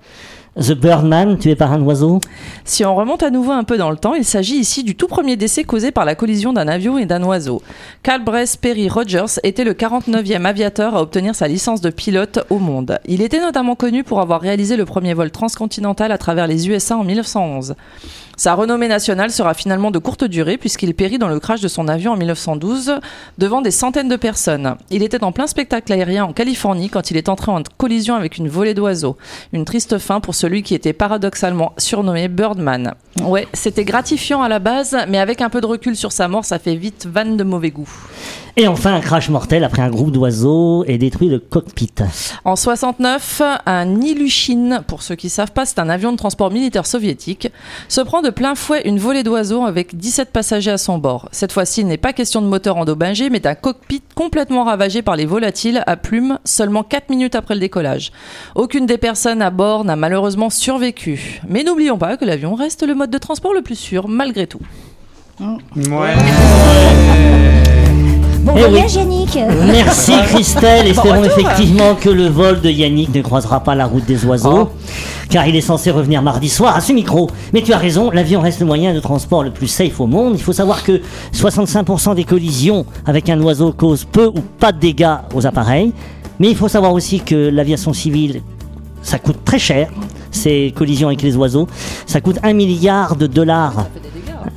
The 0.56 0.74
Birdman, 0.74 1.40
tué 1.40 1.56
par 1.56 1.74
un 1.74 1.82
oiseau 1.82 2.20
Si 2.64 2.86
on 2.86 2.94
remonte 2.94 3.24
à 3.24 3.32
nouveau 3.32 3.54
un 3.54 3.64
peu 3.64 3.76
dans 3.76 3.90
le 3.90 3.98
temps, 3.98 4.14
il 4.14 4.24
s'agit 4.24 4.58
ici 4.58 4.84
du 4.84 4.96
tout 4.96 5.08
premier 5.08 5.36
décès 5.36 5.64
causé 5.64 5.90
par 5.92 6.06
la 6.06 6.14
collision 6.14 6.54
d'un 6.54 6.68
avion 6.68 7.00
et 7.00 7.08
d'un 7.08 7.24
oiseau. 7.24 7.64
Carl 8.04 8.24
Bress 8.24 8.56
Perry 8.56 8.88
Rogers 8.88 9.40
était 9.42 9.64
le 9.64 9.74
49e 9.74 10.46
aviateur 10.46 10.96
à 10.96 11.02
obtenir 11.02 11.34
sa 11.34 11.48
licence 11.48 11.82
de 11.82 11.90
pilote 11.90 12.46
au 12.52 12.60
monde. 12.60 13.00
Il 13.08 13.24
était 13.24 13.42
notamment 13.42 13.74
connu 13.76 14.04
pour 14.04 14.22
avoir 14.22 14.42
réalisé 14.42 14.78
le 14.78 14.86
premier 14.86 15.16
vol 15.16 15.32
transcontinental 15.32 16.12
à 16.12 16.20
travers 16.20 16.46
les 16.46 16.70
USA 16.70 16.98
en 16.98 17.04
1911. 17.04 17.74
Sa 18.36 18.56
renommée 18.56 18.88
nationale 18.88 19.30
sera 19.30 19.54
finalement 19.54 19.92
de 19.92 20.00
courte 20.00 20.24
durée 20.24 20.58
puisqu'il 20.58 20.96
périt 20.96 21.20
dans 21.20 21.28
le 21.28 21.40
crash 21.40 21.62
de 21.62 21.68
son 21.68 21.88
avion 21.88 22.14
en 22.14 22.18
1912 22.18 23.00
devant 23.38 23.62
des 23.62 23.70
centaines 23.70 24.10
de 24.10 24.16
personnes. 24.16 24.76
Il 24.90 25.04
était 25.04 25.24
en 25.24 25.32
plein 25.32 25.46
spectacle 25.46 25.94
aérien 25.94 26.26
en 26.26 26.34
Californie 26.34 26.90
quand 26.90 27.12
il 27.12 27.18
est 27.18 27.30
entré 27.30 27.52
en 27.52 27.62
collision 27.78 28.16
avec 28.16 28.38
une 28.38 28.50
volée 28.50 28.74
d'oiseaux. 28.74 29.18
Une 29.52 29.66
triste 29.66 30.00
fin 30.00 30.20
pour 30.20 30.34
celui 30.44 30.62
qui 30.62 30.76
était 30.76 30.92
paradoxalement 30.92 31.72
surnommé 31.78 32.28
Birdman. 32.28 32.96
Ouais, 33.22 33.48
c'était 33.54 33.86
gratifiant 33.86 34.42
à 34.42 34.50
la 34.50 34.60
base, 34.60 34.98
mais 35.08 35.18
avec 35.18 35.40
un 35.40 35.50
peu 35.50 35.62
de 35.62 35.66
recul 35.66 35.96
sur 35.96 36.12
sa 36.12 36.28
mort, 36.28 36.44
ça 36.44 36.60
fait 36.60 36.76
vite 36.76 37.08
vanne 37.10 37.38
de 37.38 37.46
mauvais 37.46 37.72
goût. 37.72 37.90
Et 38.56 38.68
enfin, 38.68 38.94
un 38.94 39.00
crash 39.00 39.30
mortel 39.30 39.64
après 39.64 39.82
un 39.82 39.90
groupe 39.90 40.12
d'oiseaux 40.12 40.84
et 40.86 41.00
détruit 41.00 41.28
le 41.28 41.40
cockpit. 41.40 41.90
En 42.46 42.56
69, 42.56 43.42
un 43.66 44.00
Ilyushin, 44.00 44.84
pour 44.86 45.02
ceux 45.02 45.16
qui 45.16 45.30
savent 45.30 45.54
pas, 45.54 45.66
c'est 45.66 45.80
un 45.80 45.90
avion 45.90 46.12
de 46.12 46.18
transport 46.18 46.52
militaire 46.52 46.86
soviétique, 46.86 47.48
se 47.88 48.02
prend 48.02 48.22
de 48.22 48.30
plein 48.30 48.54
fouet 48.54 48.88
une 48.88 49.00
volée 49.00 49.24
d'oiseaux 49.24 49.64
avec 49.64 49.98
17 49.98 50.32
passagers 50.32 50.70
à 50.70 50.78
son 50.78 51.00
bord. 51.00 51.30
Cette 51.32 51.52
fois-ci, 51.52 51.82
il 51.82 51.88
n'est 51.88 51.98
pas 51.98 52.14
question 52.14 52.44
de 52.44 52.48
moteur 52.48 52.78
endommagé, 52.78 53.32
mais 53.32 53.40
d'un 53.40 53.56
cockpit 53.56 54.04
complètement 54.14 54.66
ravagé 54.66 55.02
par 55.02 55.16
les 55.16 55.26
volatiles 55.26 55.82
à 55.88 55.98
plumes 55.98 56.38
seulement 56.46 56.84
4 56.84 57.10
minutes 57.10 57.34
après 57.34 57.56
le 57.56 57.60
décollage. 57.60 58.12
Aucune 58.54 58.86
des 58.86 59.00
personnes 59.00 59.42
à 59.42 59.50
bord 59.50 59.84
n'a 59.84 59.96
malheureusement 59.96 60.52
survécu. 60.52 61.42
Mais 61.50 61.64
n'oublions 61.64 61.98
pas 61.98 62.18
que 62.18 62.26
l'avion 62.26 62.54
reste 62.54 62.86
le 62.86 62.94
mode 62.94 63.10
de 63.10 63.18
transport 63.18 63.56
le 63.56 63.64
plus 63.64 63.80
sûr, 63.80 64.08
malgré 64.08 64.46
tout. 64.46 64.62
Ouais. 65.40 66.14
Bon 68.44 68.54
Eh 68.58 68.64
oui. 68.66 68.70
voyage 68.72 68.96
Yannick 68.96 69.40
Merci 69.66 70.12
Christelle, 70.28 70.88
espérons 70.88 71.24
effectivement 71.24 71.96
que 71.96 72.10
le 72.10 72.28
vol 72.28 72.60
de 72.60 72.70
Yannick 72.70 73.14
ne 73.16 73.22
croisera 73.22 73.62
pas 73.62 73.74
la 73.74 73.86
route 73.86 74.06
des 74.06 74.26
oiseaux, 74.26 74.70
car 75.30 75.48
il 75.48 75.56
est 75.56 75.62
censé 75.62 75.92
revenir 75.92 76.22
mardi 76.22 76.50
soir 76.50 76.76
à 76.76 76.82
ce 76.82 76.92
micro. 76.92 77.30
Mais 77.54 77.62
tu 77.62 77.72
as 77.72 77.78
raison, 77.78 78.12
l'avion 78.12 78.42
reste 78.42 78.60
le 78.60 78.66
moyen 78.66 78.94
de 78.94 79.00
transport 79.00 79.44
le 79.44 79.52
plus 79.52 79.68
safe 79.68 80.00
au 80.02 80.08
monde. 80.08 80.34
Il 80.36 80.42
faut 80.42 80.52
savoir 80.54 80.84
que 80.84 81.02
65% 81.34 82.16
des 82.16 82.26
collisions 82.26 82.86
avec 83.06 83.30
un 83.30 83.40
oiseau 83.42 83.72
causent 83.72 84.06
peu 84.06 84.28
ou 84.28 84.42
pas 84.60 84.74
de 84.74 84.80
dégâts 84.80 85.16
aux 85.34 85.46
appareils. 85.48 85.94
Mais 86.40 86.50
il 86.50 86.56
faut 86.58 86.68
savoir 86.68 86.92
aussi 86.94 87.22
que 87.22 87.50
l'aviation 87.50 87.94
civile, 87.94 88.42
ça 89.02 89.20
coûte 89.20 89.38
très 89.46 89.60
cher, 89.60 89.90
ces 90.32 90.74
collisions 90.76 91.08
avec 91.08 91.22
les 91.22 91.38
oiseaux. 91.38 91.68
Ça 92.06 92.20
coûte 92.20 92.40
1 92.44 92.52
milliard 92.54 93.16
de 93.16 93.28
dollars 93.28 93.86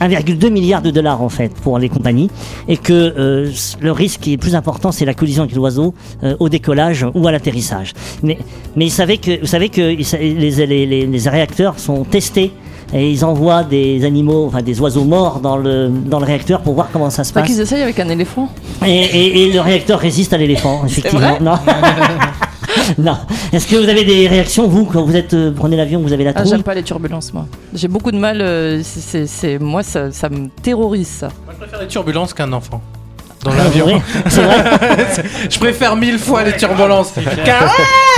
1,2 0.00 0.50
milliard 0.50 0.82
de 0.82 0.90
dollars 0.90 1.22
en 1.22 1.28
fait 1.28 1.52
pour 1.54 1.78
les 1.78 1.88
compagnies 1.88 2.30
et 2.68 2.76
que 2.76 2.92
euh, 2.92 3.50
le 3.80 3.92
risque 3.92 4.20
qui 4.20 4.32
est 4.32 4.36
plus 4.36 4.54
important 4.54 4.92
c'est 4.92 5.04
la 5.04 5.14
collision 5.14 5.42
avec 5.44 5.54
l'oiseau 5.54 5.94
euh, 6.24 6.36
au 6.40 6.48
décollage 6.48 7.06
ou 7.14 7.26
à 7.26 7.32
l'atterrissage. 7.32 7.92
Mais, 8.22 8.38
mais 8.76 8.86
vous 8.86 8.90
savez 8.90 9.18
que, 9.18 9.40
vous 9.40 9.46
savez 9.46 9.68
que 9.68 9.80
les, 9.80 10.50
les- 10.66 10.86
les- 10.86 11.06
les 11.06 11.28
réacteurs 11.28 11.78
sont 11.78 12.04
testés 12.04 12.52
et 12.94 13.10
ils 13.10 13.24
envoient 13.24 13.64
des 13.64 14.04
animaux, 14.04 14.44
enfin 14.46 14.62
des 14.62 14.80
oiseaux 14.80 15.04
morts 15.04 15.40
dans 15.40 15.56
le, 15.56 15.88
dans 15.88 16.20
le 16.20 16.24
réacteur 16.24 16.60
pour 16.60 16.74
voir 16.74 16.88
comment 16.92 17.10
ça 17.10 17.24
se 17.24 17.32
Pas 17.32 17.40
passe. 17.40 17.50
qu'ils 17.50 17.60
essayent 17.60 17.82
avec 17.82 17.98
un 17.98 18.08
éléphant? 18.08 18.48
Et, 18.86 18.90
et- 18.90 19.42
et 19.48 19.52
le 19.52 19.60
réacteur 19.60 19.98
résiste 19.98 20.32
à 20.32 20.38
l'éléphant, 20.38 20.82
effectivement. 20.86 21.36
non. 22.98 23.04
non. 23.12 23.16
Est-ce 23.52 23.66
que 23.66 23.76
vous 23.76 23.88
avez 23.88 24.04
des 24.04 24.28
réactions, 24.28 24.66
vous, 24.68 24.84
quand 24.84 25.04
vous 25.04 25.16
êtes 25.16 25.34
euh, 25.34 25.52
prenez 25.54 25.76
l'avion, 25.76 26.00
vous 26.00 26.12
avez 26.12 26.24
la 26.24 26.30
Ah, 26.30 26.34
trouille 26.34 26.50
j'aime 26.50 26.62
pas 26.62 26.74
les 26.74 26.82
turbulences, 26.82 27.32
moi. 27.32 27.46
J'ai 27.74 27.88
beaucoup 27.88 28.10
de 28.12 28.18
mal. 28.18 28.40
euh, 28.40 28.80
c'est- 28.82 29.00
c'est- 29.00 29.26
c'est- 29.26 29.58
moi, 29.58 29.82
ça, 29.82 30.10
ça 30.12 30.28
me 30.28 30.48
terrorise, 30.62 31.08
ça. 31.08 31.28
Moi, 31.44 31.54
je 31.54 31.58
préfère 31.64 31.80
les 31.80 31.88
turbulences 31.88 32.34
qu'un 32.34 32.52
enfant. 32.52 32.80
Dans 33.50 33.54
l'avion. 33.56 33.86
je 35.50 35.58
préfère 35.58 35.96
mille 35.96 36.18
fois 36.18 36.42
les 36.44 36.56
turbulences. 36.56 37.12
Car- 37.44 37.74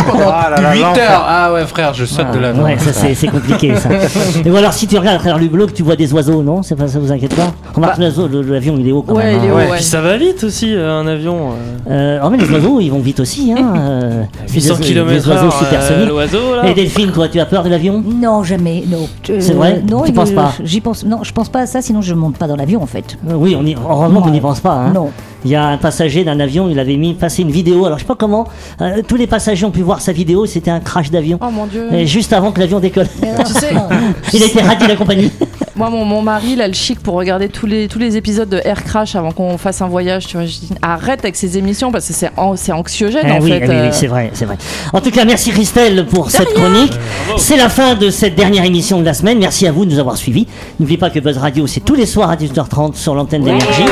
pendant 0.06 0.30
Ah 0.32 0.50
là 0.50 0.60
là, 0.60 0.74
8 0.74 0.80
l'enfer. 0.80 1.10
heures. 1.10 1.24
Ah 1.26 1.52
ouais, 1.52 1.66
frère, 1.66 1.92
je 1.94 2.04
saute 2.04 2.30
de 2.32 2.38
l'avion. 2.38 2.64
Ouais, 2.64 2.78
ça 2.78 2.92
c'est 3.14 3.26
compliqué 3.28 3.74
ça. 3.76 3.88
Et 4.44 4.50
ou 4.50 4.56
alors 4.56 4.72
si 4.72 4.86
tu 4.86 4.96
regardes 4.96 5.16
à 5.16 5.18
travers 5.18 5.38
le 5.38 5.46
globe, 5.46 5.72
tu 5.74 5.82
vois 5.82 5.96
des 5.96 6.12
oiseaux, 6.12 6.42
non? 6.42 6.62
C'est 6.62 6.76
pas 6.76 6.88
ça 6.88 6.98
vous 6.98 7.12
inquiète 7.12 7.34
pas? 7.34 7.52
Remarque 7.74 7.98
le- 7.98 8.42
l'avion 8.42 8.76
il 8.78 8.88
est 8.88 8.92
haut 8.92 9.02
quand 9.02 9.14
Ouais, 9.14 9.24
même. 9.24 9.40
il 9.42 9.44
est 9.44 9.48
hein. 9.48 9.52
haut, 9.52 9.56
Ouais, 9.56 9.68
ouais. 9.70 9.76
puis 9.76 9.84
ça 9.84 10.00
va 10.00 10.16
vite 10.16 10.44
aussi, 10.44 10.74
euh, 10.74 11.00
un 11.00 11.06
avion. 11.06 11.50
euh. 11.88 12.18
Euh, 12.18 12.20
oh, 12.24 12.30
mais 12.30 12.38
les 12.38 12.50
oiseaux 12.50 12.80
ils 12.80 12.90
vont 12.90 13.00
vite 13.00 13.20
aussi. 13.20 13.52
Hein. 13.56 13.72
euh, 13.76 14.22
c'est 14.46 14.54
800 14.54 14.74
des- 14.76 14.80
km 14.84 15.10
des 15.12 15.28
oiseaux 15.28 15.50
supersoniques. 15.50 16.10
euh. 16.34 16.62
Et 16.64 16.74
Delphine, 16.74 17.10
toi 17.12 17.28
tu 17.28 17.40
as 17.40 17.46
peur 17.46 17.62
de 17.62 17.68
l'avion? 17.68 18.02
Non, 18.06 18.42
jamais, 18.44 18.84
non. 18.88 19.08
Euh, 19.30 19.36
C'est 19.40 19.52
vrai? 19.54 19.82
Non, 19.88 20.02
Tu 20.04 20.12
penses 20.12 20.30
pas? 20.30 20.52
J'y 20.62 20.80
pense. 20.80 21.04
Non, 21.04 21.20
je 21.22 21.32
pense 21.32 21.48
pas 21.48 21.60
à 21.60 21.66
ça, 21.66 21.82
sinon 21.82 22.00
je 22.02 22.14
monte 22.14 22.36
pas 22.38 22.46
dans 22.46 22.56
l'avion 22.56 22.82
en 22.82 22.86
fait. 22.86 23.16
Euh, 23.28 23.34
Oui, 23.34 23.56
on 23.58 23.64
y, 23.66 23.74
heureusement 23.74 24.20
qu'on 24.22 24.30
n'y 24.30 24.40
pense 24.40 24.60
pas. 24.60 24.72
Hein. 24.72 24.92
Non. 24.94 25.10
Il 25.44 25.50
y 25.50 25.54
a 25.54 25.66
un 25.66 25.76
passager 25.76 26.24
d'un 26.24 26.40
avion, 26.40 26.68
il 26.68 26.78
avait 26.78 26.96
mis 26.96 27.14
passé 27.14 27.42
une 27.42 27.50
vidéo. 27.50 27.86
Alors 27.86 27.98
je 27.98 28.02
sais 28.04 28.08
pas 28.08 28.16
comment. 28.16 28.46
euh, 28.80 29.02
tous 29.06 29.16
les 29.16 29.26
passagers 29.26 29.64
ont 29.64 29.70
pu 29.70 29.82
voir 29.82 30.00
sa 30.00 30.12
vidéo. 30.12 30.46
C'était 30.46 30.70
un 30.70 30.80
crash 30.80 31.10
d'avion. 31.10 31.38
Oh 31.40 31.50
mon 31.50 31.66
dieu. 31.66 31.92
Et 31.92 32.06
juste 32.06 32.32
avant 32.32 32.50
que 32.52 32.60
l'avion 32.60 32.80
décolle. 32.80 33.06
Tu 33.46 33.52
sais, 33.52 33.70
il 34.32 34.42
a 34.42 34.46
été 34.46 34.60
radié 34.60 34.86
de 34.86 34.92
la 34.92 34.96
compagnie. 34.98 35.30
moi, 35.78 35.90
mon, 35.90 36.04
mon 36.04 36.22
mari, 36.22 36.50
il 36.54 36.60
a 36.60 36.66
le 36.66 36.74
chic 36.74 36.98
pour 37.00 37.14
regarder 37.14 37.48
tous 37.48 37.66
les, 37.66 37.86
tous 37.88 37.98
les 38.00 38.16
épisodes 38.16 38.48
de 38.48 38.60
Air 38.64 38.82
Crash 38.82 39.14
avant 39.14 39.30
qu'on 39.30 39.56
fasse 39.58 39.80
un 39.80 39.86
voyage. 39.86 40.26
Tu 40.26 40.36
vois, 40.36 40.44
je 40.44 40.58
dis 40.58 40.70
arrête 40.82 41.20
avec 41.20 41.36
ces 41.36 41.56
émissions 41.56 41.92
parce 41.92 42.06
que 42.08 42.12
c'est 42.12 42.30
an- 42.36 42.56
c'est 42.56 42.72
anxiogène 42.72 43.24
Eh 43.28 43.32
en 43.32 43.40
oui, 43.40 43.50
fait. 43.50 43.60
eh 43.62 43.68
oui, 43.68 43.74
oui, 43.74 43.86
euh. 43.86 43.90
c'est 43.92 44.08
vrai, 44.08 44.30
c'est 44.34 44.44
vrai. 44.44 44.56
En 44.92 45.00
tout 45.00 45.10
cas, 45.12 45.24
merci 45.24 45.50
Christelle 45.52 46.04
pour 46.06 46.30
cette 46.32 46.52
chronique. 46.52 46.92
C'est 47.36 47.56
la 47.56 47.68
fin 47.68 47.94
de 47.94 48.10
cette 48.10 48.34
dernière 48.34 48.64
émission 48.64 48.98
de 48.98 49.04
la 49.04 49.14
semaine. 49.14 49.38
Merci 49.38 49.66
à 49.68 49.72
vous 49.72 49.84
de 49.86 49.92
nous 49.92 49.98
avoir 50.00 50.16
suivis. 50.16 50.48
N'oubliez 50.80 50.98
pas 50.98 51.10
que 51.10 51.20
Buzz 51.20 51.38
Radio, 51.38 51.66
c'est 51.68 51.80
tous 51.80 51.94
les 51.94 52.06
soirs 52.06 52.30
à 52.30 52.36
18h30 52.36 52.94
sur 52.96 53.14
l'antenne 53.14 53.44
d'énergie. 53.44 53.84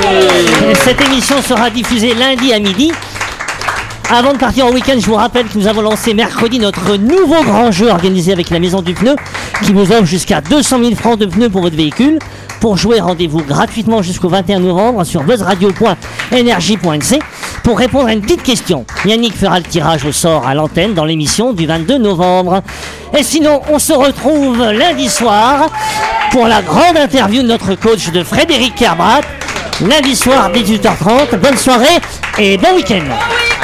Cette 0.84 1.00
émission 1.00 1.40
sera 1.40 1.70
diffusée 1.70 2.14
lundi 2.14 2.52
à 2.52 2.58
midi. 2.58 2.90
Avant 4.08 4.32
de 4.32 4.38
partir 4.38 4.66
en 4.66 4.70
week-end, 4.70 4.94
je 5.00 5.06
vous 5.06 5.16
rappelle 5.16 5.46
que 5.46 5.58
nous 5.58 5.66
avons 5.66 5.80
lancé 5.80 6.14
mercredi 6.14 6.60
notre 6.60 6.96
nouveau 6.96 7.42
grand 7.42 7.72
jeu 7.72 7.88
organisé 7.88 8.32
avec 8.32 8.50
la 8.50 8.60
Maison 8.60 8.80
du 8.80 8.94
Pneu 8.94 9.16
qui 9.64 9.72
vous 9.72 9.90
offre 9.90 10.04
jusqu'à 10.04 10.40
200 10.40 10.78
000 10.78 10.94
francs 10.94 11.18
de 11.18 11.26
pneus 11.26 11.50
pour 11.50 11.62
votre 11.62 11.74
véhicule. 11.74 12.20
Pour 12.60 12.76
jouer, 12.76 13.00
rendez-vous 13.00 13.42
gratuitement 13.42 14.02
jusqu'au 14.02 14.28
21 14.28 14.60
novembre 14.60 15.02
sur 15.02 15.24
buzzradio.energie.nc 15.24 17.18
pour 17.64 17.78
répondre 17.78 18.06
à 18.06 18.12
une 18.12 18.20
petite 18.20 18.44
question. 18.44 18.86
Yannick 19.04 19.36
fera 19.36 19.58
le 19.58 19.64
tirage 19.64 20.04
au 20.04 20.12
sort 20.12 20.46
à 20.46 20.54
l'antenne 20.54 20.94
dans 20.94 21.04
l'émission 21.04 21.52
du 21.52 21.66
22 21.66 21.98
novembre. 21.98 22.62
Et 23.18 23.24
sinon, 23.24 23.60
on 23.72 23.80
se 23.80 23.92
retrouve 23.92 24.70
lundi 24.70 25.08
soir 25.08 25.68
pour 26.30 26.46
la 26.46 26.62
grande 26.62 26.96
interview 26.96 27.42
de 27.42 27.48
notre 27.48 27.74
coach 27.74 28.10
de 28.12 28.22
Frédéric 28.22 28.76
Kerbrat. 28.76 29.22
Lundi 29.80 30.14
soir, 30.14 30.52
18h30. 30.52 31.36
Bonne 31.40 31.56
soirée 31.56 31.98
et 32.38 32.56